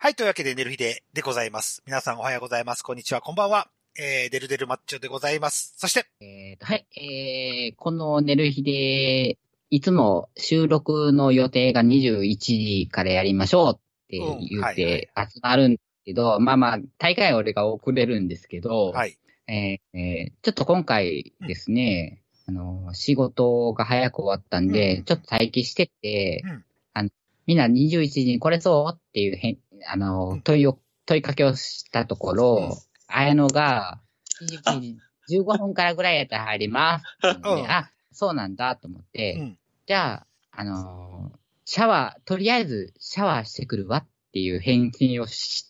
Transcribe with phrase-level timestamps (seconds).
[0.00, 1.82] はい、というわけで、寝る日ででございます。
[1.84, 2.84] 皆さんおはようございます。
[2.84, 3.68] こんにちは、こんばんは。
[3.98, 5.74] えー、デルデルマッチョでございます。
[5.76, 9.38] そして、えーと、はい、えー、この寝る日で、
[9.70, 19.18] いつも収録の予定が21時からやりましょうって言っうんはいて集まるんですけど、まあまあ、大会は俺が遅れるんですけど、はい。
[19.48, 27.10] えーえーちょっと今回ですね、あの、仕事が早く終わったんで、うんちょっと待機してて、うんあの
[27.48, 29.36] みんな21時にこれそうっていう
[29.86, 32.76] あうのん、問いを、問いかけをしたところ、うん。
[33.08, 34.00] 綾野が、
[34.42, 34.98] 21時
[35.36, 37.04] 15分からぐらいやったら入ります。
[37.28, 37.56] って言うん。
[37.56, 37.62] で。
[37.62, 39.58] うんあ、そうなんだと思って、うん。
[39.86, 41.38] じゃあ、あのー
[41.70, 45.66] シャワー、とりあえずシャワーしてくるわっていう返信をし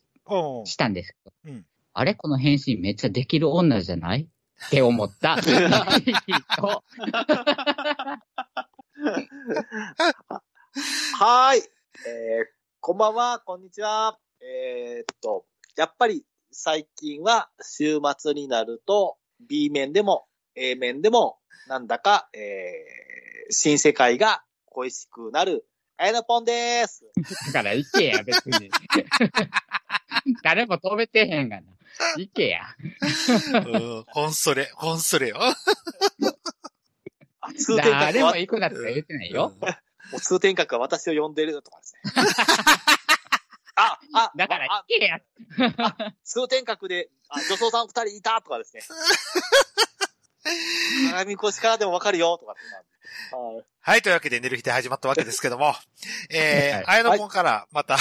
[0.64, 1.66] したんですけど、うん。
[1.92, 2.14] あれ？
[2.14, 4.28] この返信めっちゃできる女じゃない？
[4.66, 5.36] って思った。
[5.42, 6.84] と
[11.18, 11.62] はーい。
[12.06, 12.46] えー、
[12.88, 14.16] こんばんは、こんにちは。
[14.40, 15.44] えーっと、
[15.76, 20.24] やっぱり最近は週末になると B 面でも
[20.56, 21.36] A 面でも
[21.68, 25.66] なんだか、えー、新世界が恋しくなる
[25.98, 27.04] あやのぽんでーす。
[27.48, 28.70] だから行けや、別に。
[30.42, 31.66] 誰も止めてへんがな。
[32.16, 32.62] 行けや。
[33.66, 35.38] うん、ほんそれ、ほんそれよ。
[37.76, 39.52] 誰も、行くなとか言ってないよ。
[40.12, 42.00] もう通天閣は私を呼んでるとかですね。
[43.76, 45.20] あ、あ、だからあ行、けや。
[46.24, 48.82] 通天閣で、あ、女装さん二人いたとかですね。
[51.10, 55.74] 鏡越しからでもわかるよとかってなはいはい、というわけで、寝る日で始まったわけですけども、
[56.30, 57.98] えー、はいあやのぽんから、また、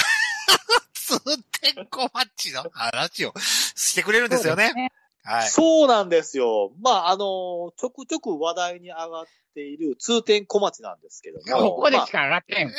[0.94, 1.20] 通
[1.60, 4.92] 天小マッチの話をしてくれるんですよね。
[5.28, 5.48] はい。
[5.48, 6.72] そうなんですよ。
[6.80, 11.68] まあ、あの、ちょくちょく話題に上がっている通天小町なんですけども。
[11.76, 12.68] ここでしか上がってん。
[12.68, 12.74] ま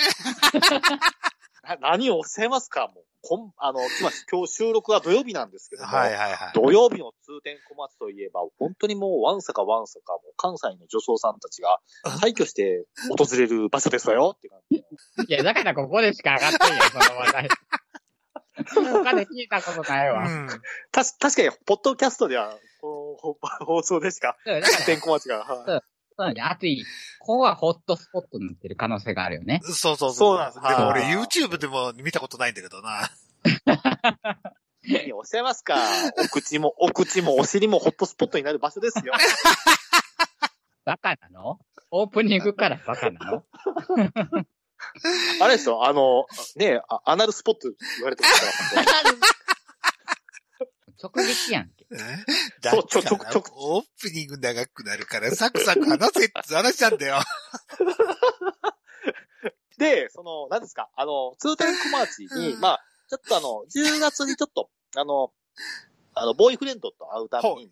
[1.64, 2.88] あな 何をおっしゃいますか？
[2.88, 5.96] もう、こん、あの、今今日収録は土曜日なんですけども。
[5.96, 6.52] はいはいはい。
[6.56, 11.80] 土曜日の通天小町といえば、本当にもう、わんさかわんさか、もう関西の女装さんたちが、
[12.22, 12.86] 退去して
[13.16, 14.78] 訪れる場所ですよって感じ。
[15.28, 17.50] いや、だからここでしか上がってんや、この話題。
[18.66, 20.28] 他で聞いたことないわ。
[20.28, 20.48] うん。
[20.92, 24.38] たし、確かに、ポッドキャストでは、この 放送でしか、
[24.86, 25.40] 天小町が。
[25.46, 25.82] はい
[26.20, 26.84] そうなんだ熱い。
[27.20, 29.62] ここがホットスポットになってる可能性があるよね。
[29.64, 33.10] そうそうそうなんですでも俺はい YouTube でも見たことないんだけどな。
[35.16, 35.78] おっしゃいますか
[36.18, 39.14] お口も、お口もお尻もホットスポットになる場所ですよ。
[40.84, 41.60] バカなの？
[41.92, 43.46] オープニングからバカなの？
[45.42, 46.26] あれですよ、あの、
[46.56, 47.62] ねあアナルスポット
[47.98, 48.92] 言われてますから。
[51.02, 51.88] 直撃やんけ。
[52.62, 57.20] だそうちょちょちょオープニング長くなるから、サクサク話せって話なんだよ。
[59.78, 65.32] で、その、何ですか、あの、通天小町に、うんまあ、ちょっとあの、10月にちょっと、あの、
[66.14, 67.72] あの、ボーイフレンドと会うために、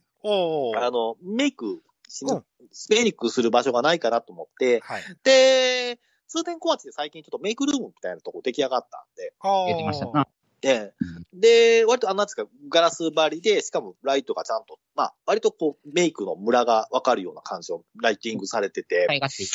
[0.75, 2.43] あの、メイクしうんに、
[2.89, 5.03] メイクする場所がないかなと思って、はい。
[5.23, 9.33] で、通天小町で最近ちょっとメイクルームみたいなとこ出来上がったんで、
[9.67, 10.27] 言ってましたな。
[10.61, 10.93] で、
[11.33, 19.49] で、割とあの、なんですか、ガラス張りで、しかもライトがちゃんと、まあ、割とこう、メイクのムラがわかるような感じのライティングされてて、使い勝手いい。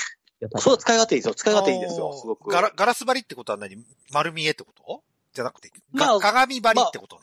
[0.60, 1.34] そう、使い勝手いいですよ。
[1.34, 2.50] 使い勝手いいんですよ、すごく。
[2.50, 3.76] ガラガラス張りってことは何？
[4.12, 5.02] 丸見えってこと？
[5.34, 7.22] じゃなくて、まあが鏡張りってことね。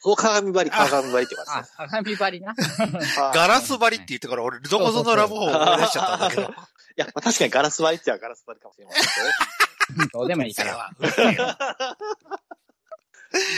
[0.00, 2.54] そう、鏡張り、あ鏡張りって感じあです、鏡張りな。
[2.54, 2.54] は
[3.34, 6.54] いガラス張りって言ってから俺、どこぞのラブホを思い出しちゃったんだけど。
[6.98, 10.90] いや、まあ確かにガラス張りっちゃガラス張りかもしれませんけど うでもいいから。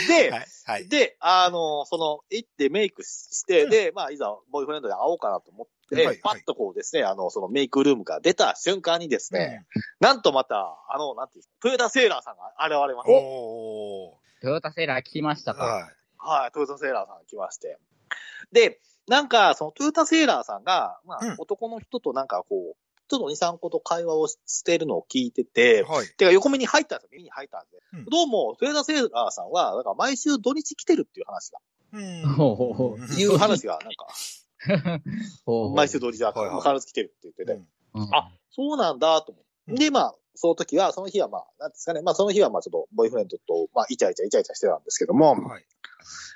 [0.07, 0.45] で、 はい。
[0.65, 0.87] はい。
[0.87, 9.65] で、あの、その、行ってメイクして、で、まあ、いざ、ボーイフレンドで会おうかなと思って、はいパッとこうですね、あの、そのメイクルームから出た瞬間にですね、
[9.99, 13.09] なんとまた、あの、なんていう、トヨタセーラーさんが現れまうんす。
[13.09, 16.41] おトヨタセーラー聞きましたかーはい。
[16.43, 17.77] はい、トヨタセーラーさんが来まして。
[18.51, 22.75] で、なんか、そのトヨタセーラーさんが、まあ、うん男の人となんかこう、
[23.11, 26.07] ちょっと2、3個と会話をしてるのを聞いてて、はい。
[26.07, 27.77] てか横目に入ったんですよ、耳に入ったんで。
[27.93, 31.59] うんどうも、トヨタセーラーさんは、なんか毎週土日来てるっていう話が、
[31.91, 34.07] うんほうほうほういう話が、なんか、
[35.75, 39.85] 毎週土日は必ず来てるって言ってて、うんうんあそうなんだと思うんって。
[39.85, 45.65] で、まあ、その時は、その日はまあ、なんですかね、まあその日はまあちょっと、ボーイフレンドと、まあ、イチャイチャイチャイチャしてたんですけども、はい。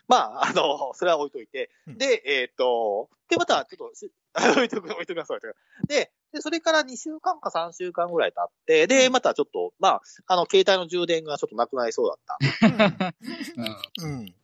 [0.08, 4.12] まあ、あの、それは置いといて、うんで、えっ、と、で、また、ちょっとし、
[4.52, 5.88] 置いとく、置いときます、置いときます。
[5.88, 14.04] で、で、それから2週間か3週間ぐらい経って、で、またちょっと、まあ、あの、携帯の充電がちょっとなくなりそうだった。
[14.04, 14.36] うんうん。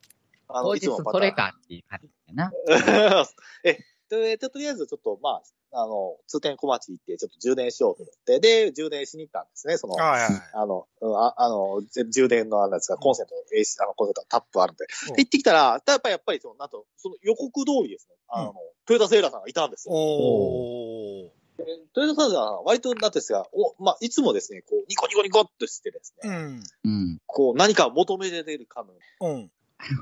[0.47, 2.51] あ当日いつもそれかっていう感じだな。
[3.63, 3.77] え、
[4.09, 5.43] で、でとりあえずちょっと、まあ、
[5.73, 10.31] あの、通天小町行ってちょっと充電しようと思って、で、充電しに行ったんですね、その、はいはい。
[10.53, 14.85] あの、うんああの、ぜ充電のあれですが、コンセント、AC、あの、コンセント、タップあるんで。
[15.09, 18.53] うんで、行ってきたら、やっぱり、やっぱり、その、なんと、その予告通りですね、あの、
[18.85, 19.93] トヨタセーラーさんがいたんですよ。
[19.93, 21.40] おー。
[21.57, 26.63] でトヨタセーラーさんは割と、なんですが、お、まあ、いつもですね、こう、ニコニコニコっとしてですね、うん。
[26.83, 27.17] うん。
[27.25, 29.51] こう、何か求めてるかの、うん。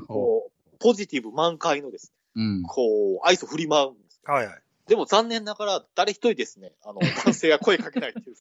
[0.07, 2.63] こう、ポジティブ満開のですね、うん。
[2.63, 4.33] こう、アイス振り回るんですよ。
[4.33, 4.61] はいはい。
[4.87, 8.35] でも残念ながら、誰一人ですね、あの、 男性が声かけないっていう。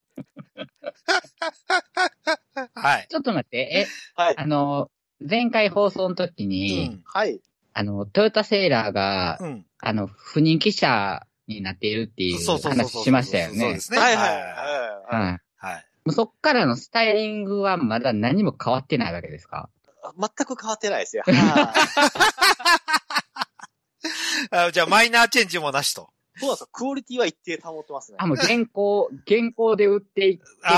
[2.74, 3.06] はい。
[3.10, 4.34] ちょっと待って、え、はい。
[4.36, 4.90] あの、
[5.20, 7.02] 前回放送の時うに、ん。
[7.04, 7.40] はい。
[7.74, 9.66] あの、トヨタセーラーが、うん。
[9.78, 13.00] あの、不人気車になっているっていうそうそうそうそう。
[13.00, 13.80] 話しましたよねそうで。
[13.80, 13.98] すね。
[13.98, 14.40] はいはいはは
[15.12, 15.16] い。
[15.16, 15.40] はい。
[15.56, 15.86] はい。
[16.04, 19.68] もうそっからのスタイリングはまだ何も変わってないわけですか？
[20.18, 21.22] 全く変わってないですよ。
[21.28, 21.74] は
[24.52, 24.56] い。
[24.68, 26.08] あじゃあ、マイナーチェンジもなしと。
[26.38, 26.68] そうなんですよ。
[26.72, 28.18] クオリティは一定保ってますね。
[28.20, 30.74] あ、もう現行、現行で売っていってるってこ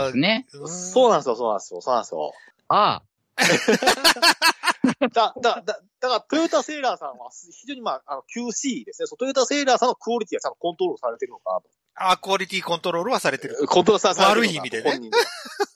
[0.00, 0.46] とですね。
[0.92, 2.32] そうなんですよ、そうなんですよ、そうなんですよ。
[2.68, 3.02] あ
[5.12, 9.06] だ、だ、だ、だから、トヨタセーラーさんは非常にまあ、あの、QC ですね。
[9.06, 11.68] そうトヨタセーラーさんのクオリティはちゃんとコントロールされてるのかなと。
[11.94, 13.56] あ、クオリティコントロールはされてる。
[13.66, 15.18] コントロールされてる悪い意味でね本人で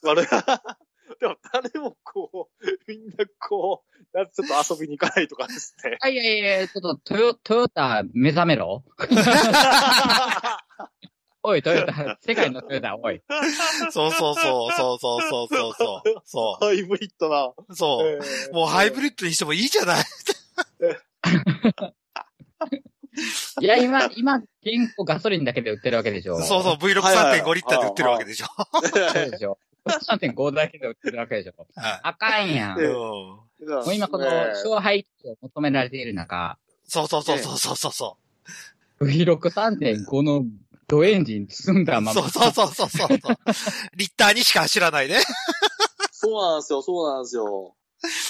[0.03, 0.27] 悪い。
[1.19, 5.97] でも、誰もこう、みんなこう、ちょっと遊びに行かないとかですね。
[6.01, 6.07] あ。
[6.09, 8.83] いやいやいや、ちょっとトヨ、トヨタ目覚めろ。
[11.45, 13.21] おい、トヨタ、世界のトヨタ、おい。
[13.91, 16.21] そうそうそう、そうそうそうそうそう。
[16.25, 17.47] そ ハイブリッドな。
[17.47, 17.75] う。
[17.75, 18.07] そう。
[18.07, 20.05] えもうハイリブリッドにしてもいいじゃない。
[23.61, 26.41] いや、今、今、現行ガソリンだけで売ってるわけでしょ。
[26.41, 28.47] そうそう、V63.5 リッターで売ってるわけでしょ。
[28.71, 29.59] そうでしょ。
[29.85, 31.53] 3.5だけで売ってるわけでしょ。
[31.75, 32.79] はあかんやん。
[32.79, 32.83] い。
[32.87, 33.43] も
[33.87, 38.17] う今この勝敗を求められている中、そうそうそうそうそうそ
[39.01, 40.45] V63.5 の
[40.87, 42.01] ドエンジン積んだう。
[42.01, 42.21] まま。
[42.21, 43.09] そうそうそうそうそう。
[43.95, 45.19] リッターにしか走らないね。
[46.11, 47.75] そうなんですよ、そうなんですよ。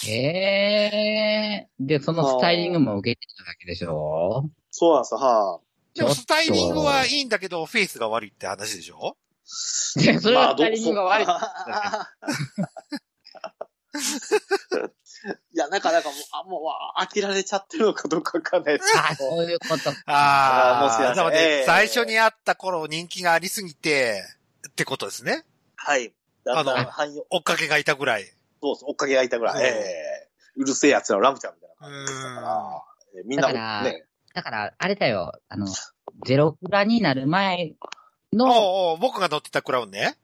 [0.07, 1.85] ええー。
[1.87, 4.49] で、そのスタイリングも受けてたわけでしょ？
[4.71, 5.59] そうなんですよ、は
[5.95, 9.17] でもスタイリングはいいんだけど、フェイスが悪いって話でしょ？
[9.97, 10.03] い。
[10.03, 11.27] いや、それまあはスタイリングが悪い。
[15.53, 16.61] いや、なんか、なんかもう、あ、もう、
[16.97, 18.97] あ飽きられちゃってるのかどうかわかんないです。
[18.97, 19.89] あ、そういうこと。
[20.07, 24.23] ああ、もしかしてなので、ええ最初に会った頃人気がありすぎて、
[24.69, 25.45] ってことですね。
[25.75, 26.13] はい。
[26.43, 28.25] だんだあん、汎用、追っかけがいたぐらい。
[28.61, 32.83] そうです、追っかけがいたぐらい、うんええうるせえやつのラムちゃんみたいな感じでしたから、
[33.15, 35.67] えーみんなもだからね、だから、あれだよ、あの、
[36.25, 37.73] ゼロクラになる前
[38.33, 40.15] おうの、おう僕が乗ってたクラウンね。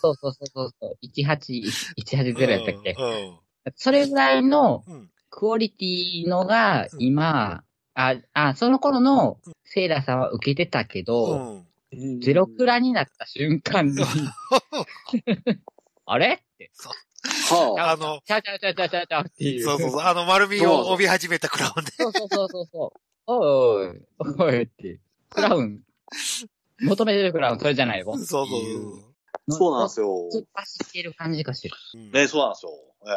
[0.00, 1.62] そうそうそうそうそう、18、
[2.06, 3.38] 180やったっけ、うん。
[3.76, 4.94] それぐらいのうん。
[4.94, 7.62] うんクオリティのが今、
[7.94, 12.20] あ、あ、その頃のセイラさんは受けてたけど、うん。
[12.20, 13.96] ゼロクラになった瞬間に、
[16.06, 16.34] あれ？
[16.34, 16.70] って。
[17.50, 19.62] はあ、あの、ちゃうちゃうちゃうちゃうちゃうちゃうっていう。
[19.64, 20.00] そうそうそう。
[20.00, 21.90] あの、丸みを帯び始めたクラウンで。
[21.92, 23.00] そうそうそうそうそう。
[23.26, 24.00] おいおい、
[24.38, 24.98] おいって。
[25.28, 25.82] クラウン。
[26.82, 28.06] 求めてるクラウン、それじゃないよ。
[28.18, 28.48] そうそう
[29.52, 30.06] そうなんですよ。
[30.06, 30.28] よ。
[30.32, 31.76] 突っ走ってる感じかしら。
[31.76, 32.02] そう。
[32.10, 32.72] ね、そうなんですよ。
[33.06, 33.12] ええ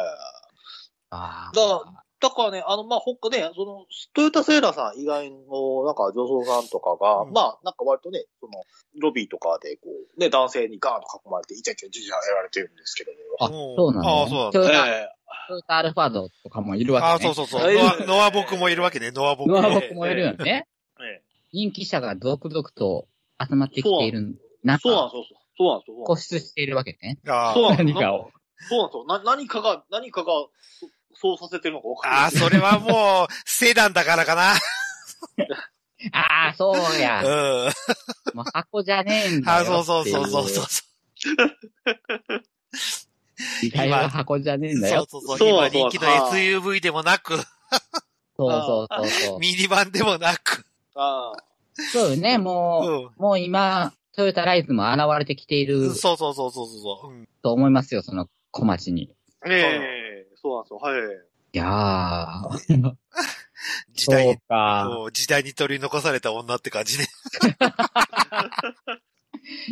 [1.10, 3.84] あだからだからね、あの、まあ、ほっかね、その、
[4.14, 8.64] トヨタセーラーさん以外の、なんか、女装さんとかが、うんまあ、なんか割とね、その、
[8.98, 13.18] ロビーとかで、こう、ね、男性にガーンと囲まれて、イチャイチャイチャイチャやられてるんですけどね。
[13.40, 14.52] あそうなのああ、そうなんだ。
[14.52, 15.08] トヨタ、え
[15.48, 17.34] トヨタアルファードとかもいるああ、わけね。
[17.34, 17.70] そうそうそう。
[17.70, 19.50] えノア、ノア僕もいるわけね、ノア僕。
[19.50, 20.66] ノア僕もいるよね。
[21.00, 21.22] ええ
[21.52, 23.06] 人気者が続々と
[23.48, 25.24] 集まってきている中、そうなんですよ。
[25.56, 26.04] そうなんですよ。
[26.04, 27.18] 固執しているわけね。
[27.28, 28.00] ああそうなんですよ。
[28.00, 28.30] 何かを。
[28.68, 29.04] そうなんですよ。
[29.06, 30.50] な、何かが、何かが、そ
[31.16, 32.30] そうさせてるのか分かんああ、ない。
[32.32, 34.54] それはもう、セダンだからかな。
[36.12, 37.22] ああ、そううや。
[37.22, 37.24] ん。
[38.36, 40.64] もう箱じゃねえんだあよそうそうそうそうそう。
[43.60, 45.06] 時代は箱じゃねえんだよ。
[45.08, 45.46] そうそうそう。
[45.46, 47.46] そう今そう人気の SUV でもなく、そう
[48.36, 49.38] そうそうそう。
[49.40, 50.66] ミニバンでもなく。
[50.94, 51.53] ああ。
[51.92, 55.94] そうよね、もう、もう今、トヨタライズも現れてきているうん。
[55.94, 57.10] そうそうそうそうそう。
[57.10, 59.10] うんと思いますよ、その小町に。
[59.46, 60.78] ええそうなんですよ。
[60.78, 61.00] はい。
[61.52, 62.94] いやー、
[63.92, 64.86] 時代に、か。
[64.88, 67.06] もう時代に取り残された女って感じね。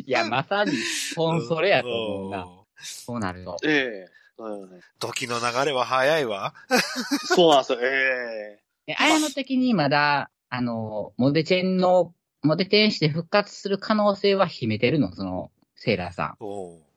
[0.06, 0.72] いや、まさに、
[1.16, 2.44] コンソレやと思うな。
[2.44, 3.56] んそうなると。
[3.64, 6.54] ええうん時の流れは早いわ。
[7.26, 7.78] そうなんですよ。
[7.80, 15.10] えええ、綾野的にまだ、あの、モデチェンの、モデチェンして復活する可能性は秘めてるの？
[15.14, 16.36] その、セーラーさん。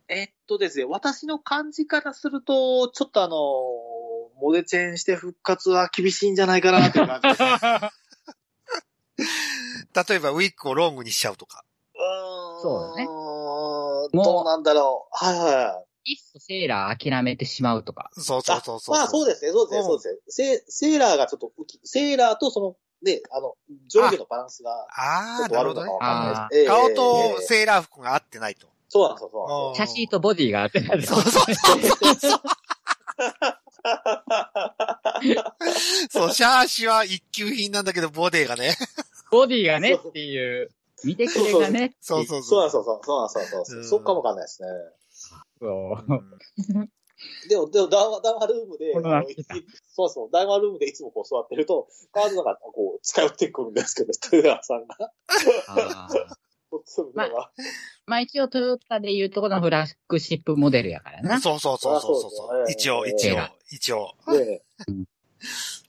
[0.09, 3.37] えっとですね、私の感じからすると、ちょっとあの、
[4.41, 7.41] モデチェンして復活は厳しいんじゃないかなっていう感じです。
[10.11, 11.63] 例えばウィッグをロングにしちゃうとか。
[11.93, 11.97] う。
[12.61, 15.25] そうだねどうなんだろう。
[15.25, 16.11] はいはいはい。
[16.11, 18.11] いっそセーラー諦めてしまうとか。
[18.13, 18.95] そうそうそうそう。
[18.95, 20.63] まあそうですね、そうですね、うんそうですね。
[20.63, 21.51] セセーラーがちょっと
[21.83, 23.55] セーラーとその、ね、あの、
[23.87, 25.99] 上下のバランスが、ちょああ、っと悪いのかわ。
[25.99, 26.59] かんないです。
[26.61, 28.67] ええ顔えとえセーラー服が合ってないと。
[28.89, 29.87] そうなんですよ、そうなんですよ。
[29.87, 32.41] 写真とボディがあってないそうそうそうそう。
[36.09, 38.75] そう、シャーシは一級品なんだけど、ボディがね。
[39.31, 40.69] ボディがねっていう、
[41.03, 41.95] 見てくれがね。
[42.01, 42.83] そうそうそうなんそう。
[42.85, 43.79] そうそうなんですよ。
[43.79, 44.69] うんそうかもわかんないですね。
[45.59, 46.89] そううん
[47.49, 48.93] でも、でも、談話、談話ルームで、
[49.93, 55.11] そうそう、談話ルームでいつもこう座ってると、カードがこう、近寄ってくるんですけど、 トヨタさんが。
[55.67, 56.35] あー。
[56.71, 57.51] こっちを見ながら
[58.07, 61.39] まあ一応トヨタでいうところのフラッグシップモデルやからな。
[61.39, 62.65] そうそうそうそうそうそう。
[62.69, 63.37] 一応、ええ一応。
[63.37, 64.15] ええ、一応。
[64.33, 64.63] で、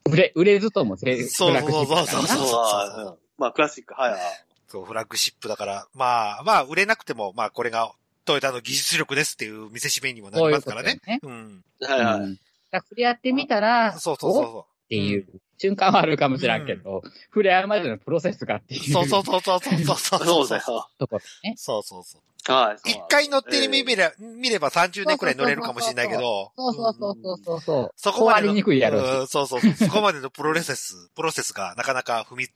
[0.04, 1.86] 売れ、売れずともせそうそうそうそう。
[1.86, 2.28] フラッグシップやからな。
[2.28, 3.06] そうそう。
[3.06, 3.18] うん。
[3.38, 4.20] まあ、クラシック、はいはい。
[4.68, 7.92] そう、フラッグシップだから、まあ、まあ、売れなくても、まあ、これが
[8.26, 11.00] トヨタの技術力ですっていう見せしめにもなりますからね。
[11.06, 11.64] そういううん。
[11.80, 12.38] はいはい。
[12.72, 15.26] 触れ合ってみたら、そうそうそうおっそていう
[15.58, 18.80] 瞬間はあるかもしれんけど、触れ合うまでのプロセスがっていう。
[18.82, 18.84] う。
[18.92, 19.94] そうそうそうそうそうそ
[20.42, 20.60] うそう。
[20.60, 20.98] そう。
[20.98, 21.54] ところね。
[21.56, 22.52] そうそうそう。
[22.52, 22.90] はい。
[22.90, 27.92] 一回乗ってみれば、見れば30年くらい乗れるかもしれないけど、そうそうそうそうそうそう。
[27.96, 29.72] そこまでにくいやろうしうんそうそうそう。
[29.74, 32.48] そこまでのプロセス、プロセスがなかなか踏み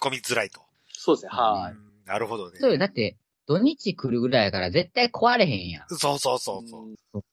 [0.00, 0.60] 込みづらいと。
[0.92, 1.72] そうですね、はい。
[1.72, 2.58] うんなるほどね。
[2.58, 2.78] そうよ。
[2.78, 3.16] だって、
[3.48, 5.88] 土日来るぐらいやから絶対壊れへんやん。
[5.88, 6.84] そうそうそうそ
[7.18, 7.24] う。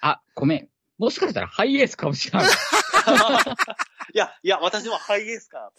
[0.00, 0.68] あ、ごめん。
[0.98, 2.48] もしかしたらハイエースかもしれない。
[4.14, 5.74] いや、いや、私もハイエースかなと。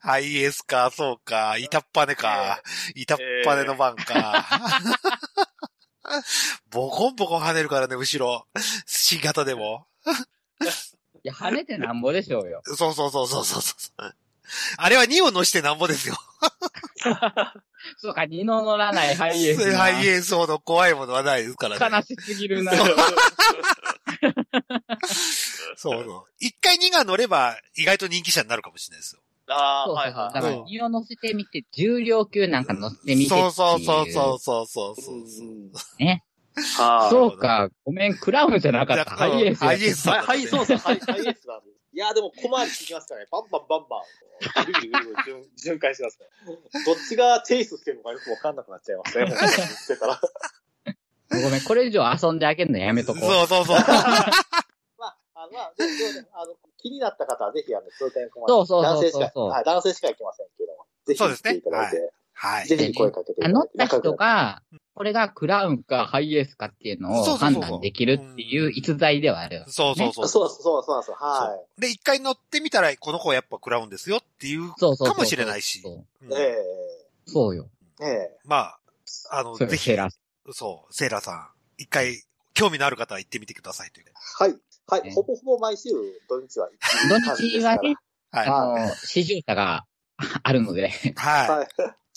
[0.00, 2.62] ハイエースか、そうか、板っぱねか、
[2.94, 4.46] 板っぱねの番か。
[6.70, 8.46] ボコンボコン跳ねるからね、後ろ。
[8.86, 9.88] 新型でも。
[11.24, 12.62] いや、跳ねてなんぼでしょうよ。
[12.64, 14.14] そうそうそうそうそうそう。
[14.76, 16.14] あれは2を乗してなんぼですよ。
[17.98, 19.78] そうか、二の乗らないハイエースな。
[19.78, 21.96] ハイエースほど怖いものはないですからね。
[21.96, 22.72] 悲しすぎるな。
[25.76, 26.24] そうそう。
[26.38, 29.22] 一回2が乗れば意外と人気者になるかもしれないですよ。
[29.48, 29.92] ああ。
[29.92, 30.34] はいはい。
[30.34, 35.16] だから、二を乗せてみて、重量級なんか乗ってみてそうそうそうそうそうそうそう。
[35.98, 36.24] ね。
[36.76, 37.10] はい。
[37.10, 39.10] そうか、ごめん、クラウンじゃなかった。
[39.10, 39.64] ハイエース。
[39.64, 41.70] ハイエースはい、はい、そうそう、はい、ハイエースなんで。
[41.94, 43.26] いや、でも小回り聞きますからね。
[43.30, 44.02] バンバンバンバン。
[44.66, 46.26] ぐるぐるぐるぐる巡巡回しますね。
[46.86, 49.24] どっちがチェイスしてるのかよくわかんなくなっちゃいますね。
[49.26, 49.50] もう言っ
[49.86, 50.20] てたら。
[51.30, 53.22] ごめん、これ以上遊んであげるのやめとこう。
[53.22, 53.76] そうそうそう。
[54.98, 55.84] まあ、あの、まあ、で
[56.22, 60.86] もあの、気になった方はぜひ、あの、通天小そうそうそう男性しか、そうはい、男性しか行けませんけども。
[61.04, 62.66] ぜひ来ていただいて、はい。
[62.66, 63.54] ぜひ声かけていただいて。
[63.54, 64.62] 乗った人が、
[64.94, 69.64] これがクラウンかハイエースかっていうのを判断できるっていう逸材ではある。
[69.66, 70.28] そうそうそう。
[70.28, 75.08] そうそうそうなんで一回乗ってみたら、この子はやっぱクラウンですよっていうそうそうそう。
[75.08, 75.80] かもしれないし。
[75.80, 76.36] そううんい。
[76.36, 76.56] え
[77.26, 77.70] そうよ。
[78.02, 78.78] えええまあ、
[79.30, 82.22] あの、ぜひセー、ラーそう、セーラーさん、一回、
[82.52, 84.12] 興味のある方は行ってみてくださいというね。
[84.14, 84.54] はい。
[84.88, 85.02] はい。
[85.04, 85.88] ねほぼほぼ毎週
[86.28, 87.96] 土日は行って土る感じですから日はね、
[88.30, 88.46] はい。
[88.46, 89.86] あの、試乗車が
[90.42, 91.68] あるので、ははい。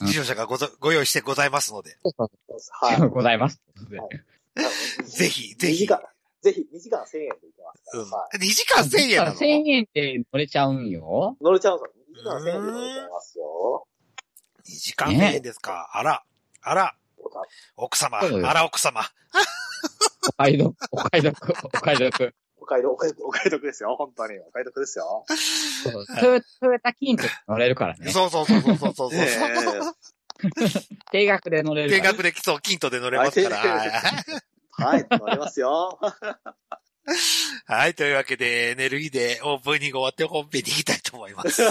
[0.01, 0.03] い。
[0.05, 1.97] 自動車がござご用意してございますので、
[2.81, 3.09] はい。
[3.09, 3.61] ございます。
[5.17, 5.87] ぜひ、ぜ2ひ時。
[5.87, 6.01] 間、
[6.41, 8.21] ぜひ2時間1000円で行けますうんから。
[8.23, 8.37] はい。
[8.37, 11.37] 2時間1000円なの？1000円で乗れちゃうんよ。
[11.41, 12.33] 乗れちゃうんですよ。
[12.33, 13.87] 2時間1000円で乗れちゃいますよ。
[14.67, 15.89] 2時間1000円ですか？
[15.93, 16.23] あら、
[16.61, 16.95] あら、
[17.77, 19.01] 奥様、あら奥様。
[20.27, 22.35] お買い得、お買い得、お買い得。
[22.65, 23.95] お買い得、お買い得、お買い得ですよ。
[23.95, 24.39] 本当に。
[24.39, 25.23] お買い得ですよ。
[25.83, 28.11] そうトヨトヨタキント乗れるからね。
[28.11, 29.11] そうそうそうそうそうそう。
[29.13, 29.37] え
[31.11, 32.01] 定額で乗れるから。
[32.01, 33.57] 定額で、そう、金とで乗れますから。
[33.57, 33.91] はい
[34.77, 35.05] はい。
[35.09, 35.99] 乗れますよ。
[37.67, 37.93] はい。
[37.93, 41.61] というわけで、エネルギーでオープニング終わって本編に行きたいと思います。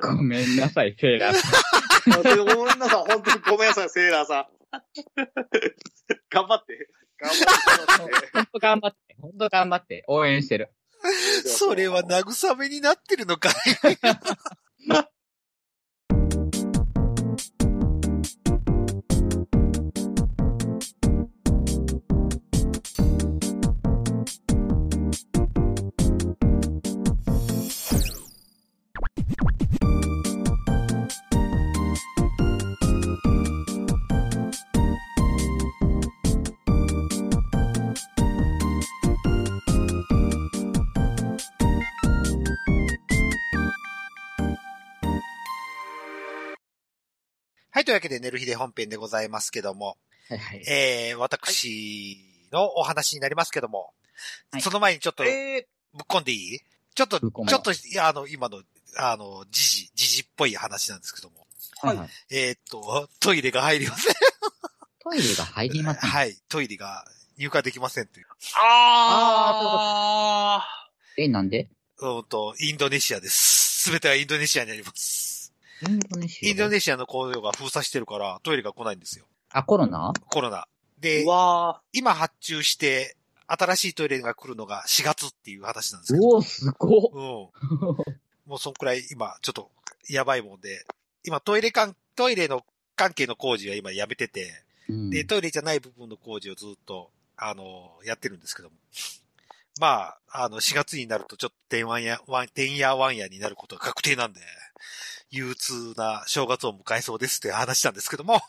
[0.00, 3.12] ごめんなさい、セーラーごめんなさい。
[3.12, 4.46] 本当にごめんなさい、セーラーさん。
[6.30, 6.88] 頑張って。
[7.18, 8.58] 頑張って。
[8.60, 10.70] 頑張って、ほんと頑張って、応援してる。
[11.46, 13.54] それは慰めになってるのかい
[47.96, 48.00] い。
[48.00, 49.96] というわけで、寝る日で本編でございますけども、
[50.28, 50.64] はいはい。
[50.68, 52.18] えー、私
[52.52, 53.92] のお話になりますけども、
[54.50, 55.66] はいその前にちょっとぶっえ
[56.08, 56.60] 込んでいい？
[56.94, 57.32] ちょっと、ちょっ
[57.62, 58.62] と、いや、あの、今の、
[58.96, 61.46] あの、時事、時事っぽい話なんですけども。
[61.82, 62.08] はいはい。
[62.30, 64.14] えーっと、トイレが入りません。
[65.02, 66.10] トイレが入りません。
[66.10, 66.36] はい。
[66.48, 67.04] トイレが
[67.36, 68.26] 入荷できませんという。
[68.56, 70.64] あ
[71.16, 71.68] え、なんで？
[71.98, 73.82] うんと、インドネシアです。
[73.84, 75.23] すべてはインドネシアにあります。
[75.88, 76.50] インドネシア。
[76.50, 79.26] インドネシアの工場が封鎖してるから、トイレが来ないんですよ。
[79.50, 80.12] あ、コロナ？
[80.30, 80.66] コロナ。
[81.00, 81.22] ーで
[81.92, 86.28] 今発注して、新しいトイレが来るのが4月っていう話なんですけど。
[86.28, 87.00] うお、すごっ。
[87.12, 87.20] うん。
[88.46, 89.70] もうそんくらい今、ちょっと、
[90.08, 90.86] やばいもんで、
[91.24, 92.64] 今トイレ関、トイレの
[92.96, 98.76] 関係の工事は今やめてて、うんで、トイレじゃない部分の工事をずっと、あの、やってるんですけども。
[99.80, 104.40] まあ、あの、4月になるとちょっと、てんわんや、わん、てんやわんやになることが確定なんで、
[105.30, 108.40] 憂鬱な正月を迎えそうですって話なんですけども。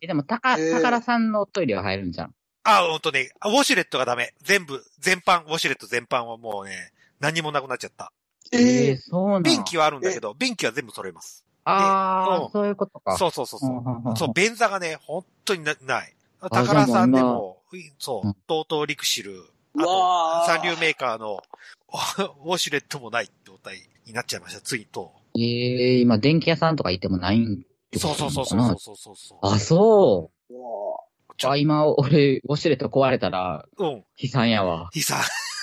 [0.00, 2.34] え、でも、たか、へー宝さんのトイレは入るんじゃん。
[2.64, 4.34] あ、ほんとね、ウォシュレットがダメ。
[4.42, 8.12] 全部、全般、ウォシュレット全般はもうね、何もなくなっちゃった。
[8.52, 11.44] ーええそうなん便器はあるんだけど、便器は全部揃えます。
[11.46, 13.16] うんああ、そういうことか。
[13.16, 14.12] そうそうそうそう。
[14.12, 16.12] うそう、便座がね、本当になない。
[16.40, 17.62] あ宝さんでも、
[17.98, 19.44] そうう、ん TOTO リクシル、う
[19.78, 21.42] あと、三流メーカーの
[22.44, 25.12] ウォシュレットもない状態になっちゃいました、ついと。
[25.36, 27.64] ええ今、電気屋さんとか行ってもないん
[27.98, 29.38] そうそうそうそうそうそうそう。
[29.42, 31.50] あ、そうわう。
[31.50, 34.04] あ、今、俺、ウォシュレット壊れたら、うん。
[34.16, 34.90] 悲惨やわ。
[34.94, 35.20] いいさ。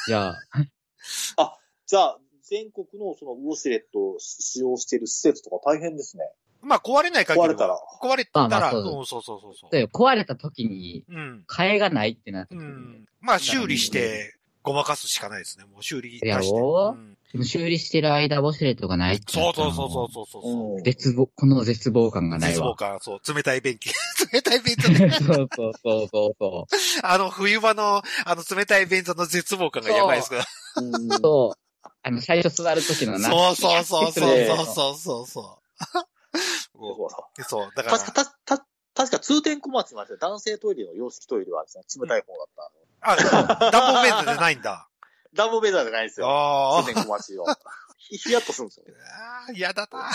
[0.08, 0.66] じゃあ、ー
[1.86, 6.24] じゃあ、全国のそのウォシュレットを使用している施設とか大変ですね。
[6.62, 7.46] まあ、壊れない限りは。
[7.48, 9.72] 壊れたら壊れたら、あまあそううん、そうそうそうそう。
[9.72, 11.44] で壊れた時に、うん。
[11.48, 13.06] 替えがないってなってくるうん。
[13.22, 15.66] まあ、修理して、ごまかすしかないですね。
[15.66, 16.60] もう修理出やして。
[16.60, 20.78] ろうん修理してる間、ウォシュレットがないってなそうそうそうそうそうそう。
[20.78, 22.54] うん絶望、この絶望感がないわ。
[22.56, 23.92] 絶望感、そう、冷たい便器。
[24.34, 25.12] 冷たい便座ね。
[25.22, 26.68] そうそうそうそうそ
[27.04, 30.46] あの、冬場の、あの、冷たい便座の絶望感がやばいですから。
[30.78, 31.18] うんう。
[31.22, 31.88] そう。
[32.02, 33.30] あの、最初座る時のな。
[33.30, 36.19] そうそうそうそうねそうそう そう
[36.80, 37.08] そ
[37.40, 37.44] う。
[37.44, 43.68] そう、だから確、か、た、た、確か通天小町まで男性トイレの洋式トイレはですね、冷たい方だった。
[43.68, 44.88] あ、暖房便座じゃないんだ。
[45.34, 46.28] 暖房ベザーじゃないですよ。
[46.30, 47.46] あ通天小町を。
[47.98, 48.94] ひひやっとするんですよね。
[49.48, 50.12] あ、嫌だな。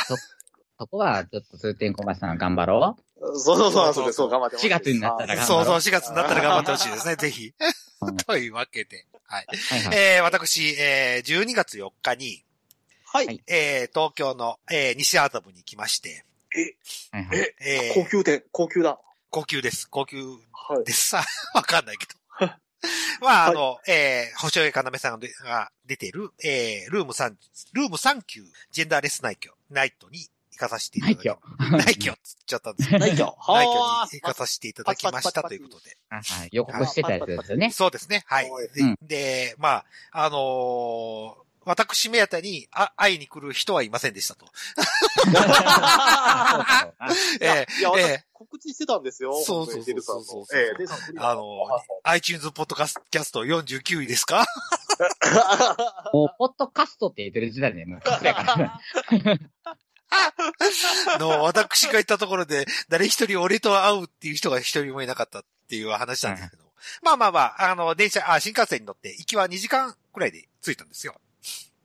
[0.79, 7.55] そこは、ちょっと通天小町さん頑張ろそうそうそう、そうそう、頑張って4月になったら頑張ろそうそう、4月になったら頑張ってほしいですね、ぜひ
[8.01, 8.17] うん。
[8.19, 9.47] というわけで、はい。
[9.53, 9.57] う。
[9.57, 9.97] はいはい。
[9.97, 12.45] えー、私、えー、12月4日に、
[13.07, 13.27] はい。
[13.27, 16.25] はいえー、東京の、えー、西麻布に来まして、
[17.13, 17.39] はいはい。
[17.39, 19.01] え、えー、高級店、高級だ。
[19.31, 19.89] 高級です。
[19.91, 20.85] 高級はい。
[20.85, 21.09] です。
[21.09, 22.15] さ、 わかんないけど。
[23.21, 27.35] まあ、あの、えー、星尾かなめさんが出てる、えー、ルーム3、
[27.73, 33.01] ルーム3級、ジェンダーレスナイト、ナイトに行かさせていただきナイまナイキョっつっちゃったんですけど。
[33.01, 35.97] ナイキョ ナイキョはに行かさせていただきましたということで。
[36.11, 36.49] あはい。
[36.53, 37.71] 予告してたやつですよね。
[37.73, 38.23] そうですね。
[38.27, 38.69] はいはい。
[38.69, 44.47] でうんで、まあ、あのー私目当てにあ会いに来る人はいませんでしたと。
[47.41, 49.33] ええいや、ええ告知してたんですよ。
[49.33, 51.45] そうそうそうそうそうええ、デルさん来るよあのー
[52.05, 54.45] iTunes ポッドキャスト49位ですか
[56.13, 58.01] もう、ポッドカストって言ってる時代ね、もう、
[61.19, 66.65] の、私が行ったところで、誰一人俺と会うっていう人が一人もいなかったっていう話なんですけど。
[67.03, 71.15] まあまあまあ、あの、電車、あ、新幹線に乗って、行きは2時間くらいで着いたんですよ。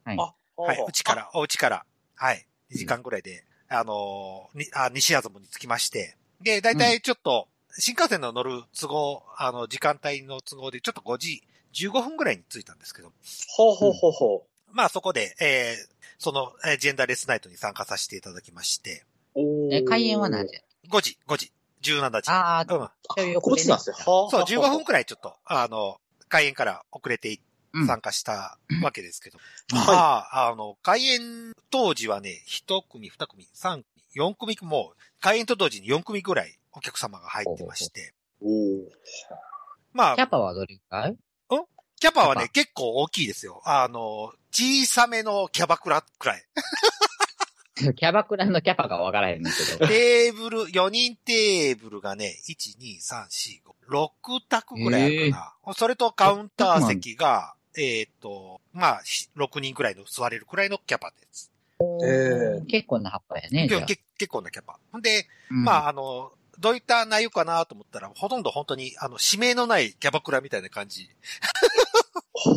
[0.09, 0.33] はい。
[0.57, 1.15] あはい、うちか。
[1.15, 11.43] ら、お家から、はい、2時間くらいで、あのーに、あ、西麻布に着きまして、で、だいたいちょっと、新幹線の乗る都合、あの、時間帯の都合で、ちょっと5時、
[11.73, 13.11] 15分くらいに着いたんですけど、
[13.47, 19.39] ほうほうほうほまあそこで、えー、その、えージェンダーレスナイトに参加させていただきまして、う。
[19.39, 19.75] おー。
[19.75, 21.51] え、開演は何時？5時、5時、
[21.83, 22.31] 17時。
[22.31, 22.89] ああ、うん。
[23.15, 23.95] ちょいこっちなんですよ。
[23.95, 27.41] はそう、15分くくらいちょっと、あの、開演から遅れていうん
[27.87, 29.37] 参加したわけですけど。
[29.71, 33.83] はいまあ、あの、開演当時はね、1組、2組、3組、
[34.15, 38.13] 4組もう、開演と同時に4組ぐらいお客様が入ってまして。
[38.41, 38.83] おー
[39.91, 41.17] まあキ、ャパはどれくらい？
[41.99, 43.61] キャパはね、結構大きいですよ。
[43.65, 46.45] あの、小さめのキャバクラくらい。
[47.95, 49.87] キャバクラのキャパがわからへんけど。
[49.87, 55.73] テーブル、4人テーブルがね、1、2、3、4、5、6択くらいあるかな。
[55.73, 61.51] それとカウンター席が、えっ、と、まあ、ひ6人くらいの座れるくらいのキャパです。
[62.03, 63.67] え結構な葉っぱやね。
[63.67, 64.77] 結構なキャパ。
[64.91, 71.09] ほんで、うんまあ、あの、どういった内容かなと思ったら、ほとんど本当に、あの、指名のないキャバクラみたいな感じ。
[72.33, 72.55] ほう。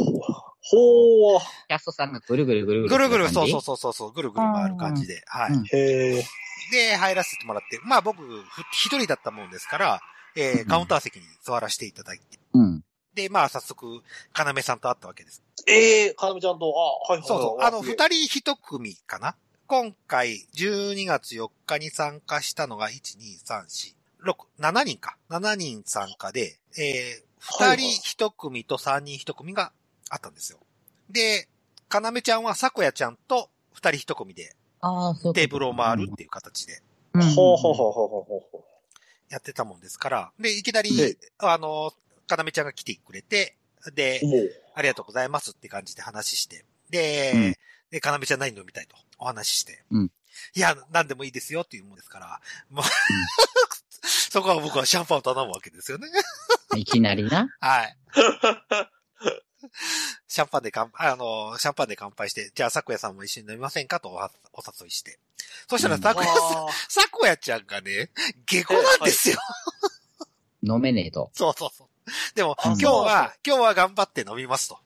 [0.61, 1.41] ほう。
[1.69, 2.91] キャストさんがぐるぐるぐるぐる。
[2.91, 5.53] ぐるぐる、そうそうそうそうそう、ぐるぐる回る感じで、はい。
[5.53, 6.25] うんへえ。
[6.73, 10.01] で、入らせてもらって、まあ僕、ふ一人だったもんですから、
[10.35, 12.83] えー、カウンター席に座らせていただいて、うん。
[13.14, 15.42] で、まあ早速、かなめさんと会ったわけです。
[15.66, 17.29] ええ、かなめちゃんと、あ、はいはいはい。
[17.29, 17.62] そうそう。
[17.62, 19.37] あの、二人一組かな？
[19.66, 23.94] 今回12月4日に参加したのが1、2、3、4、
[24.25, 25.16] 6、7人か。
[25.31, 29.72] 7人参加で、えー、2はいはい人1組と3人1組が
[30.11, 30.59] あったんですよ。
[31.11, 31.48] で、
[31.88, 34.55] かなめちゃんはさこやちゃんと2人1組で
[35.35, 36.81] テーブルを回るっていう形で
[37.12, 38.64] うんほうほうほうほうほうほうほ
[39.29, 41.92] やってたもんですから、で、いきなりで、あの、
[42.33, 43.57] かなめちゃんが来てくれて、
[43.95, 44.21] で。
[44.75, 47.55] ありがとうございますって感じで話して、で、うん
[47.90, 50.11] で、かなめちゃん何飲みたいとお話しして、うん
[50.55, 52.40] いや、何でもいいですよっていうもんですから、
[52.71, 52.85] もう、
[54.09, 56.09] そこは僕はシャンパンを頼むわけですよね。
[56.75, 57.51] いきなりな。
[57.61, 57.97] はい。
[60.27, 64.31] シャンパンで乾杯、あの、シャンパンで乾杯して、じゃあ、さこやさんも一緒に飲みませんかとお
[64.81, 65.18] 誘いして。
[65.68, 66.27] そしたら、うんさこや
[67.29, 68.11] さん、ちゃんがね、
[68.47, 69.37] 下戸なんですよ。
[70.62, 71.31] 飲めねえと。
[71.35, 71.88] そうそうそう。
[72.35, 74.79] でも、あ今日は、今日は頑張って飲みますと。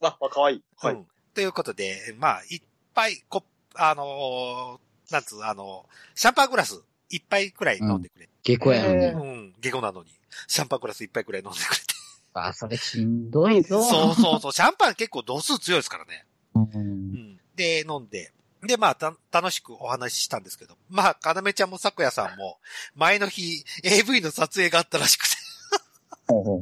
[0.00, 0.62] ーあ、あかわいい。
[0.76, 0.94] はい。
[0.94, 1.06] うん。
[1.34, 2.62] ということで、まあ、いっ
[2.94, 3.44] ぱい、こ、
[3.74, 8.28] あのーなんつう、あのシャンパングラス、一杯くらい飲んでくれ。
[8.42, 9.04] 下戸やのに。
[9.04, 10.10] えうん、下戸なのに。
[10.46, 11.94] シャンパングラス一杯くらい飲んでくれて。
[12.34, 13.82] あ、それしんどいぞ。
[13.82, 14.52] そうそうそう。
[14.52, 16.26] シャンパン結構度数強いですからね。
[16.54, 16.60] う。
[16.60, 17.40] うんん。
[17.56, 18.32] で、飲んで。
[18.62, 20.76] で、まあ、た、楽しくお話ししたんですけど。
[20.90, 22.58] まあ、かなめちゃんもさこやさんも、
[22.94, 25.36] 前の日、AV の撮影があったらしくて、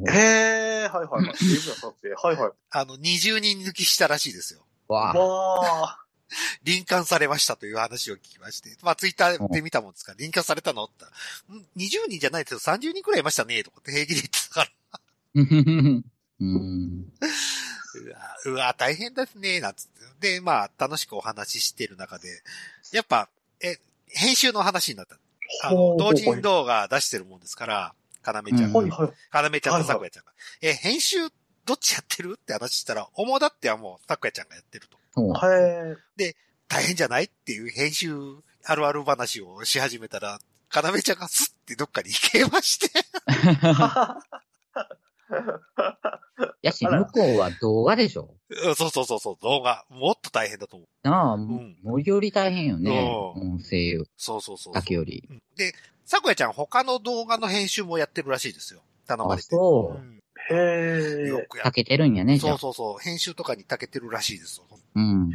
[0.07, 1.37] へえ、はいはいはい。
[1.39, 2.15] ゲームの撮影。
[2.15, 2.53] はいはい。
[2.71, 4.61] あの、20人抜きしたらしいですよ。
[4.89, 5.19] わあ。
[5.19, 6.07] わあ。
[6.65, 8.77] 臨間されましたという話を聞きまして。
[8.83, 10.85] まあ、ツイッターで見たもんですから、臨間されたの？
[10.85, 14.71] って言ったら、ん ?20 人じゃないですよ、30人くらいいましたね、とかって平気で言ってたから。
[16.41, 17.13] うん。
[17.97, 19.87] うわ、うわ大変ですね、なんつっ
[20.21, 20.33] て。
[20.33, 22.29] で、まあ、楽しくお話ししてる中で、
[22.93, 23.29] やっぱ、
[23.61, 25.17] え、編集の話になった。
[25.63, 27.95] あの、同人動画出してるもんですから、
[28.27, 29.13] かなめちゃんがうんはいはい。
[29.31, 30.33] かなめちゃんとさこやちゃんが。
[30.61, 31.19] え、編集、
[31.65, 34.99] どっちやってるって話したら、主だってはもう、さこやちゃんがやってると。
[35.15, 35.33] そう。
[35.33, 36.35] へえ。
[36.69, 38.13] 大変じゃないっていう編集
[38.65, 42.91] あるある話をし始めたら、かなめちゃんがスッてどっかに行けまして。
[46.63, 49.85] やし、向こうは動画でしょうんそうそうそうそう、動画。
[49.89, 51.09] もっと大変だと思う。
[51.09, 53.35] なあ、ん森より大変よね。
[53.37, 55.25] ううん、声優そうそうそうだけより。
[55.29, 58.83] うんで、さこやちゃん他の動画の編集もやってるらしいですよ。
[59.07, 59.49] 頼まあ、れて。
[59.49, 59.99] そうう。
[59.99, 61.29] んへえ。
[61.29, 62.39] よくやかけてるんやね。
[62.39, 62.99] そうそうそう。
[62.99, 64.67] 編集とかに長けてるらしいですよ。
[64.95, 65.31] うん。
[65.33, 65.35] へ